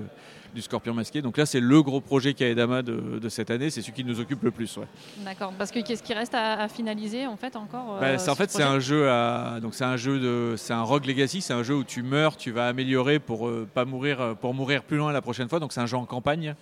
du 0.54 0.62
Scorpion 0.62 0.94
Masqué. 0.94 1.22
Donc 1.22 1.38
là, 1.38 1.46
c'est 1.46 1.60
le 1.60 1.82
gros 1.84 2.02
projet 2.02 2.34
Kaedama 2.34 2.82
de, 2.82 3.20
de 3.20 3.30
cette 3.30 3.52
année, 3.52 3.70
c'est 3.70 3.82
celui 3.82 3.94
qui 3.94 4.04
nous 4.04 4.20
occupe 4.20 4.44
le 4.44 4.52
plus. 4.52 4.76
Ouais. 4.78 4.88
D'accord, 5.20 5.54
parce 5.58 5.72
que 5.72 5.80
qu'est-ce 5.80 6.04
qui 6.04 6.14
reste 6.14 6.34
à, 6.34 6.68
finaliser 6.68 7.28
en 7.28 7.38
fait 7.38 7.56
encore 7.56 8.00
bah, 8.02 8.16
En 8.28 8.36
fait, 8.36 8.50
c'est 8.50 8.64
un 8.64 8.80
jeu 8.80 9.10
à, 9.10 9.60
donc 9.62 9.76
c'est 9.76 9.86
un 9.86 9.98
jeu 9.98 10.20
de, 10.20 10.56
c'est 10.58 10.74
un 10.74 10.82
Rogue 10.82 11.06
Legacy, 11.06 11.42
c'est 11.42 11.54
un 11.54 11.64
jeu 11.64 11.76
où 11.76 11.84
tu 11.84 12.02
meurs, 12.02 12.38
tu 12.38 12.52
vas 12.52 12.68
améliorer 12.68 13.20
pour 13.20 13.50
pas 13.74 13.86
mourir, 13.86 14.36
pour 14.42 14.54
mourir 14.54 14.84
plus 14.84 14.98
loin 14.98 15.12
la 15.12 15.22
prochaine 15.22 15.48
fois. 15.48 15.60
Donc 15.60 15.74
c'est 15.74 15.82
un 15.82 15.86
jeu 15.86 15.98
en 15.98 16.06
campagne. 16.06 16.56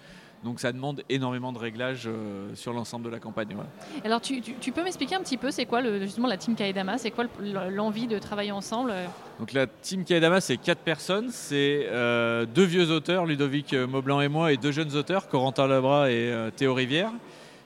Donc 0.44 0.60
ça 0.60 0.74
demande 0.74 1.04
énormément 1.10 1.54
de 1.54 1.58
réglages 1.58 2.04
euh, 2.06 2.54
sur 2.54 2.74
l'ensemble 2.74 3.06
de 3.06 3.10
la 3.10 3.20
campagne. 3.20 3.56
Alors 4.04 4.20
tu, 4.20 4.42
peux 4.74 4.84
m'expliquer 4.84 5.16
un 5.16 5.22
petit 5.22 5.38
peu, 5.38 5.52
c'est 5.52 5.66
quoi 5.66 5.82
le, 5.82 6.02
justement 6.02 6.28
la 6.28 6.38
team 6.38 6.56
Kaedama 6.56 6.98
C'est 6.98 7.12
quoi 7.12 7.26
l'envie 7.40 8.08
de 8.08 8.20
travailler 8.20 8.52
ensemble 8.52 8.92
euh? 8.92 9.06
Donc 9.40 9.54
la 9.54 9.68
team 9.68 10.04
Kaedama, 10.04 10.42
c'est 10.42 10.58
quatre 10.58 10.82
personnes. 10.82 11.30
C'est 11.30 11.88
euh, 11.90 12.46
deux 12.46 12.66
vieux 12.66 12.92
auteurs, 12.92 13.26
Ludovic 13.26 13.74
Maublanc 13.74 14.20
et 14.20 14.28
moi, 14.28 14.52
et 14.52 14.58
deux 14.58 14.72
jeunes 14.72 14.96
auteurs, 14.96 15.30
Corentin 15.30 15.68
Labra 15.68 16.12
et 16.12 16.32
Théo 16.56 16.74
Rivière. 16.74 17.12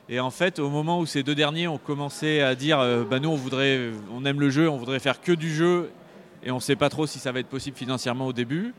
Et 0.10 0.20
en 0.20 0.32
fait, 0.32 0.60
au 0.60 0.70
moment 0.70 1.00
où 1.00 1.06
ces 1.06 1.24
deux 1.24 1.36
derniers 1.36 1.68
ont 1.68 1.80
commencé 1.80 2.42
à 2.42 2.56
dire, 2.56 2.80
bah 3.10 3.20
nous 3.20 3.30
on 3.30 3.36
voudrait, 3.36 3.92
on 4.14 4.24
aime 4.24 4.40
le 4.40 4.50
jeu, 4.50 4.70
on 4.70 4.78
voudrait 4.78 5.00
faire 5.00 5.20
que 5.20 5.34
du 5.34 5.54
jeu, 5.54 5.90
et 6.44 6.52
on 6.52 6.56
ne 6.56 6.62
sait 6.62 6.78
pas 6.78 6.90
trop 6.90 7.08
si 7.08 7.20
ça 7.20 7.34
va 7.34 7.40
être 7.40 7.48
possible 7.48 7.76
financièrement 7.76 8.28
au 8.28 8.34
début 8.34 8.74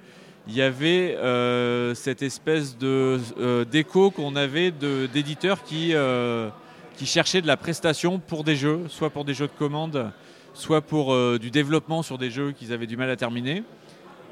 il 0.49 0.55
y 0.57 0.63
avait 0.63 1.15
euh, 1.17 1.95
cette 1.95 2.23
espèce 2.23 2.79
de 2.79 3.21
euh, 3.39 3.67
d'écho 3.67 4.11
qu'on 4.11 4.35
avait 4.35 4.71
d'éditeurs 4.71 5.63
qui, 5.63 5.91
euh, 5.95 6.49
qui 6.97 7.05
cherchaient 7.05 7.43
de 7.43 7.47
la 7.47 7.59
prestation 7.59 8.19
pour 8.19 8.45
des 8.45 8.57
jeux, 8.57 8.81
soit 8.89 9.11
pour 9.11 9.27
des 9.27 9.35
jeux 9.35 9.47
de 9.47 9.53
commande, 9.59 10.11
soit 10.55 10.81
pour 10.81 11.15
du 11.39 11.51
développement 11.51 12.03
sur 12.03 12.17
des 12.17 12.31
jeux 12.31 12.53
qu'ils 12.53 12.73
avaient 12.73 12.87
du 12.87 12.97
mal 12.97 13.11
à 13.11 13.17
terminer. 13.17 13.63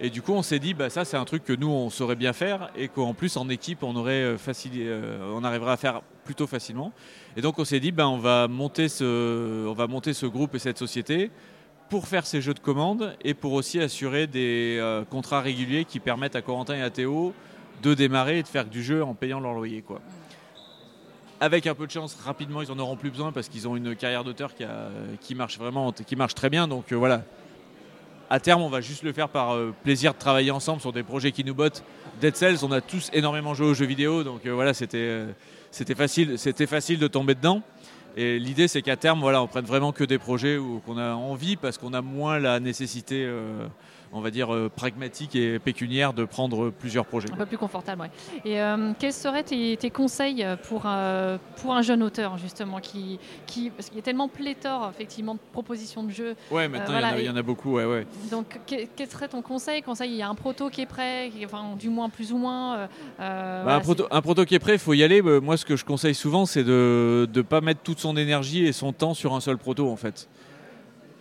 Et 0.01 0.11
du 0.11 0.21
coup, 0.21 0.33
on 0.33 0.43
s'est 0.43 0.59
dit, 0.59 0.75
bah, 0.75 0.91
ça, 0.91 1.05
c'est 1.05 1.17
un 1.17 1.25
truc 1.25 1.45
que 1.45 1.55
nous, 1.55 1.71
on 1.71 1.89
saurait 1.89 2.17
bien 2.17 2.33
faire 2.33 2.71
et 2.77 2.89
qu'en 2.89 3.15
plus, 3.15 3.37
en 3.37 3.49
équipe, 3.49 3.83
on, 3.83 3.95
aurait 3.97 4.37
on 5.33 5.45
arriverait 5.45 5.73
à 5.73 5.77
faire 5.77 6.03
plutôt 6.25 6.47
facilement. 6.47 6.93
Et 7.37 7.41
donc, 7.41 7.59
on 7.59 7.65
s'est 7.65 7.81
dit, 7.81 7.93
bah, 7.93 8.09
on, 8.09 8.19
va 8.19 8.49
monter 8.49 8.89
ce, 8.89 9.67
on 9.67 9.73
va 9.73 9.87
monter 9.87 10.13
ce 10.13 10.27
groupe 10.27 10.55
et 10.55 10.59
cette 10.59 10.79
société 10.79 11.31
pour 11.89 12.09
faire 12.09 12.27
ces 12.27 12.41
jeux 12.41 12.55
de 12.55 12.61
commande 12.61 13.17
et 13.23 13.35
pour 13.35 13.53
aussi 13.53 13.81
assurer 13.81 14.27
des 14.27 14.79
euh, 14.81 15.05
contrats 15.05 15.41
réguliers 15.41 15.85
qui 15.85 16.01
permettent 16.01 16.37
à 16.37 16.43
Corentin 16.43 16.75
et 16.75 16.83
à 16.83 16.91
Théo 16.91 17.33
de 17.83 17.95
démarrer 17.95 18.39
et 18.39 18.43
de 18.43 18.49
faire 18.49 18.65
du 18.65 18.83
jeu 18.83 19.05
en 19.05 19.15
payant 19.15 19.41
leur 19.41 19.55
loyer. 19.55 19.83
Quoi. 19.83 20.01
Avec 21.41 21.67
un 21.67 21.75
peu 21.75 21.87
de 21.87 21.93
chance, 21.93 22.17
rapidement, 22.25 22.63
ils 22.63 22.73
en 22.73 22.79
auront 22.79 22.97
plus 22.97 23.11
besoin 23.11 23.31
parce 23.31 23.49
qu'ils 23.49 23.69
ont 23.69 23.77
une 23.77 23.95
carrière 23.95 24.25
d'auteur 24.25 24.55
qui, 24.55 24.65
qui, 25.21 25.35
marche 25.35 25.59
vraiment, 25.59 25.93
qui 25.93 26.17
marche 26.17 26.35
très 26.35 26.51
bien. 26.51 26.67
Donc 26.67 26.93
euh, 26.93 26.97
voilà, 26.97 27.23
à 28.31 28.41
terme, 28.41 28.63
on 28.63 28.71
va 28.71 28.81
juste 28.81 29.03
le 29.03 29.13
faire 29.13 29.29
par 29.29 29.55
euh, 29.55 29.75
plaisir 29.85 30.15
de 30.15 30.19
travailler 30.19 30.51
ensemble 30.51 30.81
sur 30.81 30.93
des 30.93 31.03
projets 31.03 31.33
qui 31.33 31.45
nous 31.45 31.55
bottent. 31.55 31.85
Dead 32.21 32.35
Cells, 32.35 32.65
on 32.65 32.73
a 32.73 32.81
tous 32.81 33.11
énormément 33.13 33.55
joué 33.55 33.67
aux 33.67 33.75
jeux 33.75 33.87
vidéo, 33.87 34.25
donc 34.25 34.47
voilà, 34.47 34.73
c'était 34.73 35.27
c'était 35.71 35.95
facile, 35.95 36.39
c'était 36.39 36.67
facile 36.67 36.99
de 36.99 37.07
tomber 37.07 37.35
dedans. 37.35 37.61
Et 38.17 38.39
l'idée, 38.39 38.67
c'est 38.67 38.81
qu'à 38.81 38.97
terme, 38.97 39.21
voilà, 39.21 39.43
on 39.43 39.47
prenne 39.47 39.67
vraiment 39.67 39.93
que 39.93 40.03
des 40.03 40.19
projets 40.19 40.57
où 40.57 40.81
qu'on 40.87 40.97
a 40.97 41.13
envie 41.13 41.57
parce 41.57 41.77
qu'on 41.77 41.93
a 41.93 42.01
moins 42.01 42.39
la 42.39 42.61
nécessité 42.61 43.27
euh, 43.27 43.67
on 44.13 44.21
va 44.21 44.31
dire, 44.31 44.55
euh, 44.55 44.71
pragmatique 44.75 45.37
et 45.37 45.59
pécuniaire 45.59 46.15
de 46.15 46.25
prendre 46.25 46.71
plusieurs 46.71 47.05
projets. 47.05 47.31
Un 47.31 47.37
peu 47.37 47.45
plus 47.45 47.59
confortable, 47.59 48.03
oui. 48.03 48.41
Et 48.51 48.63
euh, 48.63 48.93
quels 48.99 49.13
seraient 49.13 49.43
tes, 49.43 49.91
conseils 49.91 50.47
pour, 50.63 50.87
pour 51.57 51.75
un 51.75 51.83
jeune 51.83 52.03
auteur, 52.03 52.39
justement, 52.39 52.81
qui, 52.81 53.19
qui, 53.47 53.69
parce 53.69 53.89
qu'il 53.89 53.97
y 53.97 54.01
a 54.01 54.03
tellement 54.03 54.29
pléthore, 54.29 54.91
effectivement, 54.95 55.35
de 55.35 55.41
propositions 55.53 56.03
de 56.03 56.11
jeux. 56.11 56.37
Ouais, 56.51 56.69
maintenant, 56.69 56.99
il, 57.19 57.25
y 57.25 57.29
en 57.29 57.37
a, 57.37 57.43
beaucoup, 57.43 57.75
ouais, 57.75 57.85
ouais. 57.85 58.07
Donc, 58.31 58.59
quel, 58.67 58.89
serait 59.11 59.29
ton 59.29 59.43
conseil? 59.43 59.83
Quand 59.83 60.01
il 60.01 60.15
y 60.15 60.23
a 60.23 60.29
un 60.29 60.35
proto 60.35 60.71
qui 60.71 60.81
est 60.81 60.87
prêt, 60.87 61.31
enfin, 61.45 61.77
du 61.79 61.91
moins, 61.91 62.09
plus 62.09 62.33
ou 62.33 62.39
moins 62.39 62.89
bah, 63.19 63.77
un, 63.77 63.81
proto, 63.81 64.07
un, 64.11 64.23
proto, 64.23 64.45
qui 64.45 64.55
est 64.55 64.61
prêt, 64.61 64.75
il 64.75 64.79
faut 64.79 64.95
y 64.95 65.03
aller. 65.03 65.21
Moi, 65.21 65.57
ce 65.59 65.67
que 65.67 65.77
je 65.77 65.85
conseille 65.85 66.15
souvent, 66.15 66.47
c'est 66.47 66.65
de 66.65 67.29
ne 67.35 67.43
pas 67.43 67.61
mettre 67.61 67.81
toute 67.83 67.99
son 67.99 68.06
énergie 68.15 68.67
et 68.67 68.73
son 68.73 68.93
temps 68.93 69.15
sur 69.15 69.35
un 69.35 69.41
seul 69.41 69.57
proto, 69.57 69.91
en 69.91 69.97
fait. 69.97 70.29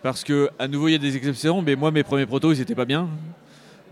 Parce 0.02 0.22
que 0.22 0.50
à 0.58 0.68
nouveau 0.68 0.86
il 0.88 0.92
y 0.92 0.94
a 0.94 0.98
des 0.98 1.16
exceptions, 1.16 1.62
mais 1.62 1.74
moi 1.74 1.90
mes 1.90 2.04
premiers 2.04 2.26
protos 2.26 2.52
ils 2.52 2.60
étaient 2.60 2.76
pas 2.76 2.84
bien. 2.84 3.08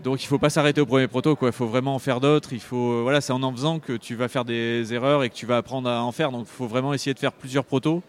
Donc 0.03 0.23
il 0.23 0.27
faut 0.27 0.37
pas 0.37 0.49
s'arrêter 0.49 0.79
au 0.79 0.85
premier 0.85 1.07
proto, 1.07 1.35
quoi. 1.35 1.49
Il 1.49 1.53
faut 1.53 1.65
vraiment 1.65 1.95
en 1.95 1.99
faire 1.99 2.19
d'autres. 2.21 2.53
Il 2.53 2.59
faut, 2.59 2.93
euh, 2.93 3.01
voilà, 3.01 3.21
c'est 3.21 3.33
en 3.33 3.41
en 3.43 3.51
faisant 3.51 3.79
que 3.79 3.93
tu 3.93 4.15
vas 4.15 4.27
faire 4.27 4.45
des 4.45 4.93
erreurs 4.93 5.23
et 5.23 5.29
que 5.29 5.35
tu 5.35 5.45
vas 5.45 5.57
apprendre 5.57 5.89
à 5.89 6.03
en 6.03 6.11
faire. 6.11 6.31
Donc 6.31 6.45
il 6.49 6.55
faut 6.55 6.67
vraiment 6.67 6.93
essayer 6.93 7.13
de 7.13 7.19
faire 7.19 7.33
plusieurs 7.33 7.65
protos. 7.65 8.03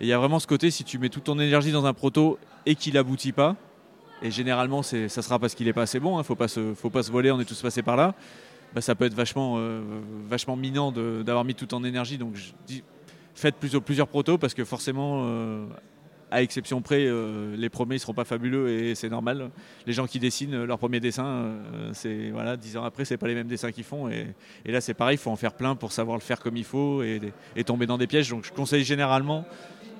Et 0.00 0.04
il 0.04 0.08
y 0.08 0.12
a 0.12 0.18
vraiment 0.18 0.38
ce 0.38 0.46
côté, 0.46 0.70
si 0.70 0.84
tu 0.84 0.98
mets 0.98 1.08
toute 1.08 1.24
ton 1.24 1.38
énergie 1.38 1.72
dans 1.72 1.84
un 1.84 1.92
proto 1.92 2.38
et 2.64 2.74
qu'il 2.74 2.96
aboutit 2.96 3.32
pas, 3.32 3.56
et 4.22 4.30
généralement 4.30 4.82
c'est, 4.82 5.08
ça 5.08 5.20
sera 5.20 5.38
parce 5.38 5.54
qu'il 5.54 5.66
est 5.68 5.72
pas 5.72 5.82
assez 5.82 6.00
bon. 6.00 6.16
Hein, 6.16 6.22
faut 6.22 6.36
pas 6.36 6.48
se, 6.48 6.74
faut 6.74 6.90
pas 6.90 7.02
se 7.02 7.10
voler. 7.10 7.32
On 7.32 7.40
est 7.40 7.44
tous 7.44 7.60
passés 7.60 7.82
par 7.82 7.96
là. 7.96 8.14
bah, 8.72 8.80
ça 8.80 8.94
peut 8.94 9.04
être 9.04 9.14
vachement, 9.14 9.56
euh, 9.58 9.82
vachement 10.28 10.56
minant 10.56 10.92
d'avoir 10.92 11.44
mis 11.44 11.54
tout 11.54 11.74
en 11.74 11.84
énergie. 11.84 12.18
Donc 12.18 12.34
je 12.36 12.52
dis, 12.66 12.82
faites 13.34 13.56
plusieurs, 13.56 13.82
plusieurs 13.82 14.08
protos 14.08 14.38
parce 14.38 14.54
que 14.54 14.64
forcément, 14.64 15.24
euh, 15.26 15.66
à 16.32 16.42
exception 16.42 16.80
près, 16.80 17.04
euh, 17.06 17.54
les 17.56 17.68
premiers 17.68 17.96
ne 17.96 18.00
seront 18.00 18.14
pas 18.14 18.24
fabuleux 18.24 18.70
et 18.70 18.94
c'est 18.94 19.10
normal. 19.10 19.50
Les 19.86 19.92
gens 19.92 20.06
qui 20.06 20.18
dessinent 20.18 20.54
euh, 20.54 20.66
leur 20.66 20.78
premier 20.78 20.98
dessin, 20.98 21.26
euh, 21.26 21.90
c'est 21.92 22.30
voilà, 22.30 22.56
dix 22.56 22.76
ans 22.76 22.84
après, 22.84 23.04
c'est 23.04 23.18
pas 23.18 23.28
les 23.28 23.34
mêmes 23.34 23.48
dessins 23.48 23.70
qu'ils 23.70 23.84
font. 23.84 24.08
Et, 24.08 24.26
et 24.64 24.72
là, 24.72 24.80
c'est 24.80 24.94
pareil, 24.94 25.16
il 25.16 25.18
faut 25.18 25.30
en 25.30 25.36
faire 25.36 25.52
plein 25.52 25.76
pour 25.76 25.92
savoir 25.92 26.16
le 26.16 26.22
faire 26.22 26.40
comme 26.40 26.56
il 26.56 26.64
faut 26.64 27.02
et, 27.02 27.20
et 27.54 27.64
tomber 27.64 27.86
dans 27.86 27.98
des 27.98 28.06
pièges. 28.06 28.30
Donc 28.30 28.44
je 28.44 28.52
conseille 28.52 28.82
généralement 28.82 29.44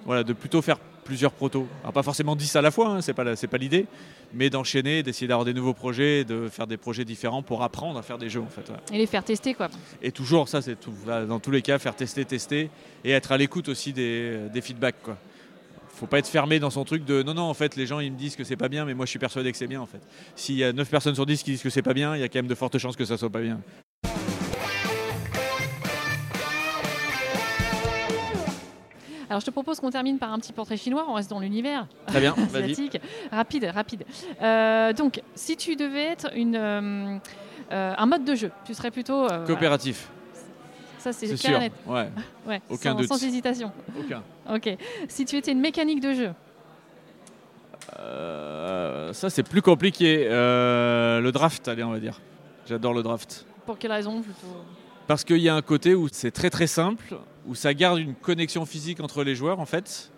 voilà, 0.07 0.25
de 0.25 0.33
plutôt 0.33 0.62
faire 0.62 0.79
plusieurs 1.05 1.33
protos. 1.33 1.67
Alors 1.83 1.93
pas 1.93 2.03
forcément 2.03 2.37
10 2.37 2.57
à 2.57 2.62
la 2.62 2.71
fois, 2.71 2.88
hein, 2.88 3.01
c'est 3.03 3.12
pas, 3.12 3.59
l'idée, 3.59 3.87
mais 4.33 4.51
d'enchaîner, 4.51 5.03
d'essayer 5.03 5.27
d'avoir 5.27 5.45
des 5.45 5.55
nouveaux 5.55 5.75
projets, 5.75 6.25
de 6.25 6.49
faire 6.49 6.67
des 6.67 6.77
projets 6.77 7.05
différents 7.05 7.43
pour 7.43 7.62
apprendre 7.62 7.99
à 7.99 8.03
faire 8.03 8.19
des 8.19 8.29
jeux 8.29 8.41
en 8.41 8.49
fait. 8.49 8.71
Et 8.93 8.99
les 8.99 9.07
faire 9.07 9.25
tester, 9.25 9.55
quoi. 9.55 9.69
Et 10.03 10.12
toujours, 10.12 10.49
ça 10.49 10.62
c'est 10.62 10.79
tout, 10.79 10.93
dans 11.07 11.41
tous 11.41 11.51
les 11.51 11.62
cas, 11.62 11.79
faire 11.79 11.97
tester, 11.97 12.25
tester 12.25 12.71
et 13.05 13.11
être 13.11 13.33
à 13.33 13.37
l'écoute 13.37 13.69
aussi 13.69 13.93
des, 13.93 14.49
des 14.53 14.61
feedbacks. 14.61 15.03
Quoi. 15.03 15.17
Faut 15.88 16.07
pas 16.07 16.19
être 16.19 16.29
fermé 16.29 16.59
dans 16.59 16.71
son 16.71 16.85
truc 16.85 17.05
de 17.05 17.23
non, 17.23 17.35
non, 17.35 17.43
en 17.43 17.55
fait, 17.55 17.77
les 17.77 17.87
gens 17.87 18.01
ils 18.01 18.12
me 18.12 18.19
disent 18.19 18.37
que 18.37 18.45
c'est 18.45 18.57
pas 18.57 18.69
bien, 18.69 18.85
mais 18.85 18.95
moi 18.95 19.07
je 19.07 19.11
suis 19.11 19.19
persuadé 19.19 19.53
que 19.53 19.59
c'est 19.59 19.67
bien 19.67 19.81
en 19.81 19.87
fait. 19.87 20.01
S'il 20.37 20.57
y 20.57 20.65
a 20.65 20.73
9 20.73 20.88
personnes 20.88 21.15
sur 21.15 21.27
10 21.27 21.43
qui 21.43 21.53
disent 21.53 21.62
que 21.62 21.71
c'est 21.71 21.83
pas 21.83 21.95
bien, 21.95 22.17
il 22.17 22.21
y 22.21 22.25
a 22.25 22.29
quand 22.29 22.38
même 22.38 22.47
de 22.47 22.55
fortes 22.55 22.79
chances 22.79 22.97
que 22.97 23.05
ça 23.05 23.17
soit 23.17 23.31
pas 23.31 23.41
bien. 23.43 23.61
Alors 29.33 29.40
je 29.40 29.47
te 29.47 29.51
propose 29.51 29.81
qu'on 29.81 29.88
termine 29.90 30.18
par 30.18 30.31
un 30.31 30.38
petit 30.38 30.53
portrait 30.53 30.77
chinois, 30.77 31.07
on 31.09 31.14
reste 31.14 31.31
dans 31.31 31.40
l'univers 31.40 31.87
Très 32.07 32.21
bien, 32.21 32.35
vas-y. 32.51 32.64
asiatique. 32.64 32.99
Rapide, 33.31 33.64
rapide. 33.75 34.05
Euh, 34.42 34.92
donc, 34.92 35.23
si 35.35 35.57
tu 35.57 35.75
devais 35.75 36.03
être 36.05 36.31
une, 36.37 36.55
euh, 36.55 37.16
euh, 37.73 37.95
un 37.97 38.05
mode 38.05 38.25
de 38.27 38.35
jeu, 38.35 38.51
tu 38.66 38.75
serais 38.75 38.90
plutôt... 38.90 39.27
Coopératif, 39.47 40.11
voilà. 40.35 40.99
Ça, 40.99 41.12
c'est 41.14 41.35
sûr. 41.35 41.59
net. 41.59 41.73
Ouais, 41.87 42.11
Ouais, 42.47 42.61
Aucun 42.68 42.92
sans, 42.92 42.99
doute. 42.99 43.09
sans 43.09 43.25
hésitation. 43.25 43.73
aucun. 43.99 44.23
Ok. 44.55 44.77
Si 45.09 45.25
tu 45.25 45.37
étais 45.38 45.53
une 45.53 45.61
mécanique 45.61 46.01
de 46.01 46.12
jeu, 46.12 46.31
Euh, 47.99 49.12
ça 49.14 49.31
c'est 49.31 49.42
plus 49.42 49.62
compliqué. 49.62 50.27
Euh, 50.29 51.21
le 51.21 51.33
draft, 51.33 51.66
allez, 51.68 51.83
on 51.85 51.90
va 51.90 52.01
dire. 52.01 52.21
J'adore 52.66 52.92
le 52.95 53.03
draft. 53.03 53.47
pour 53.66 53.79
quelle 53.79 53.92
raison 53.92 54.21
plutôt? 54.23 54.47
Parce 55.07 55.25
qu'il 55.25 55.38
y 55.38 55.49
a 55.49 55.55
un 55.55 55.62
côté 55.62 55.95
où 55.95 56.09
c'est 56.11 56.31
très 56.31 56.51
très 56.51 56.67
simple, 56.67 57.17
où 57.47 57.55
ça 57.55 57.75
garde 57.75 57.99
une 57.99 58.15
connexion 58.15 58.65
physique 58.67 59.01
entre 59.01 59.25
les 59.25 59.35
joueurs 59.35 59.61
en 59.61 59.67
fait, 59.67 60.11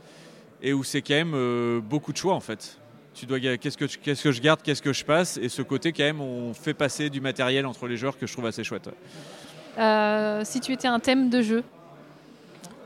et 0.63 0.73
où 0.73 0.85
c'est 0.85 1.03
quand 1.03 1.15
même 1.15 1.33
euh, 1.35 1.81
beaucoup 1.81 2.13
de 2.13 2.17
choix 2.19 2.35
en 2.35 2.41
fait. 2.41 2.79
Tu 3.15 3.27
dois 3.27 3.39
qu'est-ce 3.39 3.77
que 3.79 3.85
qu'est-ce 3.85 4.23
que 4.23 4.33
je 4.33 4.41
garde, 4.41 4.61
qu'est-ce 4.63 4.83
que 4.83 4.93
je 4.93 5.05
passe, 5.05 5.37
et 5.37 5.49
ce 5.49 5.63
côté 5.63 5.93
quand 5.93 6.03
même 6.03 6.21
on 6.21 6.53
fait 6.53 6.75
passer 6.75 7.11
du 7.11 7.21
matériel 7.21 7.65
entre 7.67 7.87
les 7.87 7.97
joueurs 7.97 8.19
que 8.19 8.27
je 8.27 8.33
trouve 8.33 8.47
assez 8.47 8.65
chouette. 8.65 8.87
ouais. 8.89 9.83
Euh, 9.83 10.45
Si 10.45 10.61
tu 10.61 10.73
étais 10.73 10.89
un 10.89 11.01
thème 11.01 11.31
de 11.31 11.41
jeu, 11.41 11.63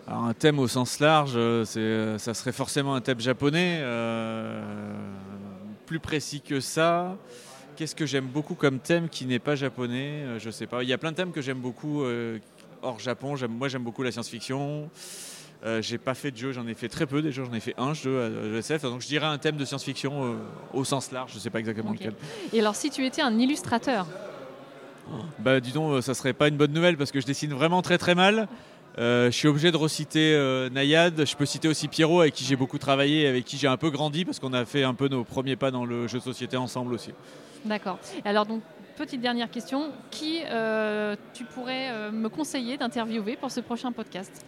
Alors 0.07 0.25
un 0.25 0.35
thème 0.35 0.59
au 0.59 0.69
sens 0.69 1.01
large, 1.01 1.33
euh, 1.37 1.65
c'est, 1.65 2.19
ça 2.19 2.35
serait 2.35 2.53
forcément 2.53 2.95
un 2.95 3.01
thème 3.01 3.21
japonais. 3.21 3.79
euh, 3.81 4.63
plus 5.87 6.01
précis 6.01 6.43
que 6.43 6.61
ça, 6.61 7.17
qu'est-ce 7.79 7.95
que 7.95 8.07
j'aime 8.07 8.27
beaucoup 8.27 8.57
comme 8.57 8.81
thème 8.81 9.09
qui 9.09 9.25
n'est 9.25 9.39
pas 9.39 9.55
japonais 9.55 10.25
Euh, 10.25 10.39
Je 10.41 10.51
sais 10.51 10.67
pas. 10.67 10.83
Il 10.83 10.89
y 10.89 10.93
a 10.93 10.99
plein 10.99 11.13
de 11.13 11.17
thèmes 11.17 11.31
que 11.31 11.41
j'aime 11.41 11.61
beaucoup 11.61 12.03
euh, 12.03 12.39
hors 12.83 12.99
Japon. 12.99 13.37
J'aime, 13.37 13.53
moi, 13.53 13.69
j'aime 13.69 13.85
beaucoup 13.85 14.03
la 14.03 14.11
science-fiction. 14.11 14.91
Euh, 15.65 15.81
j'ai 15.81 15.99
pas 15.99 16.15
fait 16.15 16.31
de 16.33 16.37
jeu, 16.37 16.53
j'en 16.53 16.67
ai 16.67 16.75
fait 16.75 16.89
très 16.89 17.07
peu 17.07 17.23
déjà. 17.23 17.45
J'en 17.45 17.53
ai 17.53 17.61
fait 17.61 17.75
un 17.79 17.95
jeu 17.95 18.21
à 18.23 18.29
l'ESF. 18.29 18.83
Donc 18.83 19.01
je 19.01 19.07
dirais 19.07 19.27
un 19.27 19.39
thème 19.39 19.57
de 19.57 19.65
science-fiction 19.65 20.25
euh, 20.25 20.37
au 20.75 20.85
sens 20.85 21.13
large. 21.13 21.33
Je 21.35 21.39
sais 21.39 21.51
pas 21.51 21.61
exactement 21.61 21.93
lequel. 21.93 22.15
et 22.53 22.59
alors 22.61 22.75
si 22.75 22.91
tu 22.91 23.07
étais 23.07 23.23
un 23.23 23.39
illustrateur, 23.39 24.07
Bah 25.39 25.61
dis 25.61 25.73
donc, 25.73 26.03
ça 26.03 26.15
serait 26.15 26.33
pas 26.33 26.49
une 26.49 26.57
bonne 26.57 26.73
nouvelle 26.73 26.97
parce 26.97 27.13
que 27.13 27.21
je 27.21 27.27
dessine 27.27 27.53
vraiment 27.55 27.81
très 27.83 27.97
très 27.99 28.15
mal. 28.17 28.49
Euh, 28.99 29.27
je 29.27 29.37
suis 29.37 29.49
obligé 29.49 29.71
de 29.71 29.77
reciter 29.77 30.35
euh, 30.35 30.71
Nayad. 30.71 31.25
Je 31.25 31.37
peux 31.37 31.47
citer 31.47 31.69
aussi 31.69 31.89
Pierrot 31.89 32.21
avec 32.21 32.35
qui 32.35 32.45
j'ai 32.45 32.57
beaucoup 32.57 32.79
travaillé, 32.79 33.27
avec 33.27 33.45
qui 33.45 33.57
j'ai 33.57 33.69
un 33.69 33.77
peu 33.77 33.91
grandi 33.91 34.25
parce 34.25 34.41
qu'on 34.41 34.53
a 34.53 34.65
fait 34.65 34.83
un 34.83 34.95
peu 34.95 35.09
nos 35.09 35.25
premiers 35.25 35.57
pas 35.57 35.71
dans 35.71 35.85
le 35.85 36.09
jeu 36.09 36.19
de 36.19 36.25
société 36.25 36.57
ensemble 36.57 36.95
aussi. 36.95 37.13
d'accord. 37.65 37.99
Alors 38.25 38.47
donc, 38.47 38.63
petite 38.99 39.21
dernière 39.21 39.51
question, 39.51 39.93
qui 40.11 40.41
euh, 40.51 41.15
tu 41.33 41.45
pourrais 41.45 41.89
euh, 41.91 42.11
me 42.11 42.29
conseiller 42.29 42.77
d'interviewer 42.77 43.37
pour 43.37 43.51
ce 43.53 43.61
prochain 43.61 43.93
podcast? 43.93 44.45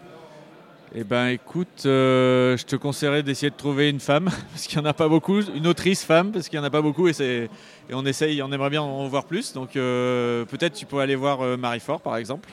Eh 0.92 1.04
ben 1.04 1.28
écoute, 1.28 1.84
euh, 1.86 2.56
je 2.56 2.64
te 2.64 2.74
conseillerais 2.74 3.22
d'essayer 3.22 3.50
de 3.50 3.56
trouver 3.56 3.88
une 3.88 4.00
femme 4.00 4.24
parce 4.50 4.66
qu'il 4.66 4.80
n'y 4.80 4.84
en 4.84 4.90
a 4.90 4.92
pas 4.92 5.08
beaucoup, 5.08 5.40
une 5.40 5.68
autrice 5.68 6.02
femme 6.04 6.32
parce 6.32 6.48
qu'il 6.48 6.58
n'y 6.58 6.64
en 6.64 6.66
a 6.66 6.70
pas 6.70 6.82
beaucoup 6.82 7.06
et, 7.06 7.48
on 7.92 8.04
essaye, 8.04 8.42
on 8.42 8.50
aimerait 8.50 8.70
bien 8.70 8.82
en 8.82 9.06
voir 9.06 9.24
plus. 9.24 9.52
Donc 9.52 9.74
peut-être 9.74 10.72
tu 10.72 10.84
pourrais 10.84 11.04
aller 11.04 11.14
voir 11.14 11.56
Marie 11.56 11.78
Fort 11.78 12.00
par 12.00 12.16
exemple, 12.16 12.50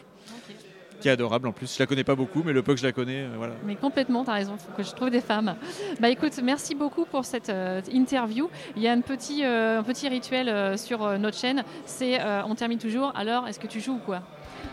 qui 1.02 1.08
est 1.08 1.12
adorable 1.12 1.48
en 1.48 1.52
plus. 1.52 1.76
Je 1.76 1.80
la 1.82 1.86
connais 1.88 2.04
pas 2.04 2.16
beaucoup, 2.16 2.44
mais 2.44 2.54
le 2.54 2.64
peu 2.64 2.74
que 2.74 2.80
je 2.80 2.86
la 2.86 2.92
connais, 2.92 3.24
euh, 3.24 3.30
voilà. 3.38 3.54
Mais 3.66 3.76
complètement, 3.76 4.24
tu 4.24 4.30
as 4.30 4.34
raison, 4.34 4.56
il 4.56 4.64
faut 4.64 4.72
que 4.76 4.84
je 4.84 4.92
trouve 4.96 5.10
des 5.10 5.22
femmes. 5.22 5.56
Bah 6.00 6.10
écoute, 6.10 6.40
merci 6.44 6.76
beaucoup 6.76 7.06
pour 7.06 7.26
cette 7.26 7.50
euh, 7.50 7.82
interview. 7.92 8.50
Il 8.76 8.82
y 8.82 8.88
a 8.88 8.92
un 8.92 9.02
petit, 9.02 9.46
euh, 9.46 9.80
un 9.80 9.84
petit 9.84 10.08
rituel 10.10 10.50
euh, 10.50 10.76
sur 10.78 11.04
euh, 11.04 11.18
notre 11.18 11.38
chaîne, 11.38 11.64
c'est 11.86 12.20
euh, 12.20 12.42
on 12.46 12.56
termine 12.56 12.80
toujours, 12.80 13.12
alors 13.16 13.48
est-ce 13.48 13.60
que 13.60 13.68
tu 13.68 13.80
joues 13.80 13.94
ou 13.96 14.02
quoi? 14.06 14.22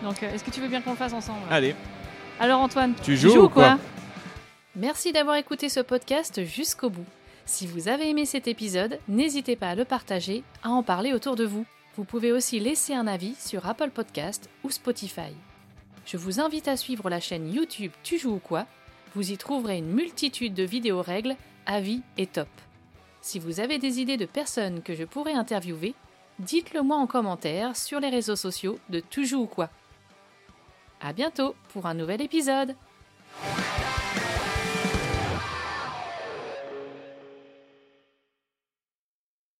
Donc 0.03 0.23
euh, 0.23 0.33
est-ce 0.33 0.43
que 0.45 0.51
tu 0.51 0.61
veux 0.61 0.69
bien 0.69 0.81
qu'on 0.81 0.91
le 0.91 0.97
fasse 0.97 1.13
ensemble? 1.13 1.41
Allez, 1.51 1.75
Alors 2.41 2.61
Antoine, 2.61 2.95
Tu 3.03 3.17
joues 3.17 3.45
ou 3.45 3.49
quoi? 3.49 3.79
Merci 4.77 5.13
d'avoir 5.13 5.37
écouté 5.37 5.69
ce 5.69 5.81
podcast 5.81 6.45
jusqu'au 6.45 6.91
bout. 6.91 7.07
Si 7.47 7.67
vous 7.67 7.89
avez 7.89 8.09
aimé 8.09 8.25
cet 8.25 8.49
épisode, 8.49 8.99
n'hésitez 9.07 9.55
pas 9.55 9.69
à 9.69 9.75
le 9.75 9.85
partager, 9.85 10.43
à 10.63 10.71
en 10.71 10.83
parler 10.83 11.13
autour 11.13 11.37
de 11.37 11.45
vous. 11.45 11.65
Vous 11.97 12.05
pouvez 12.05 12.33
aussi 12.33 12.59
laisser 12.59 12.93
un 12.95 13.07
avis 13.07 13.37
sur 13.39 13.69
Apple 13.69 13.91
Podcast 13.91 14.49
ou 14.65 14.71
Spotify. 14.71 15.33
Je 16.07 16.17
vous 16.17 16.41
invite 16.41 16.69
à 16.69 16.77
suivre 16.77 17.09
la 17.09 17.21
chaîne 17.21 17.53
YouTube 17.53 17.93
Tu 18.03 18.19
joues 18.19 18.35
ou 18.35 18.39
quoi. 18.39 18.67
Vous 19.15 19.33
y 19.33 19.39
trouverez 19.39 19.79
une 19.79 19.93
multitude 19.93 20.55
de 20.55 20.63
vidéos 20.63 21.03
règles, 21.03 21.37
avis 21.67 22.03
et 22.19 22.27
top. 22.27 22.49
Si 23.21 23.39
vous 23.39 23.61
avez 23.61 23.79
des 23.79 24.01
idées 24.01 24.19
de 24.19 24.27
personnes 24.27 24.83
que 24.83 24.95
je 24.95 25.05
pourrais 25.05 25.33
interviewer, 25.33 25.95
dites-le 26.41 26.83
moi 26.83 26.97
en 26.97 27.07
commentaire 27.07 27.77
sur 27.77 28.01
les 28.01 28.11
réseaux 28.11 28.37
sociaux 28.37 28.79
de 28.91 29.01
Tu 29.01 29.25
joues 29.25 29.43
ou 29.43 29.47
quoi. 29.47 29.71
À 31.01 31.13
bientôt 31.13 31.55
pour 31.73 31.87
un 31.87 31.95
nouvel 31.95 32.21
épisode 32.21 32.75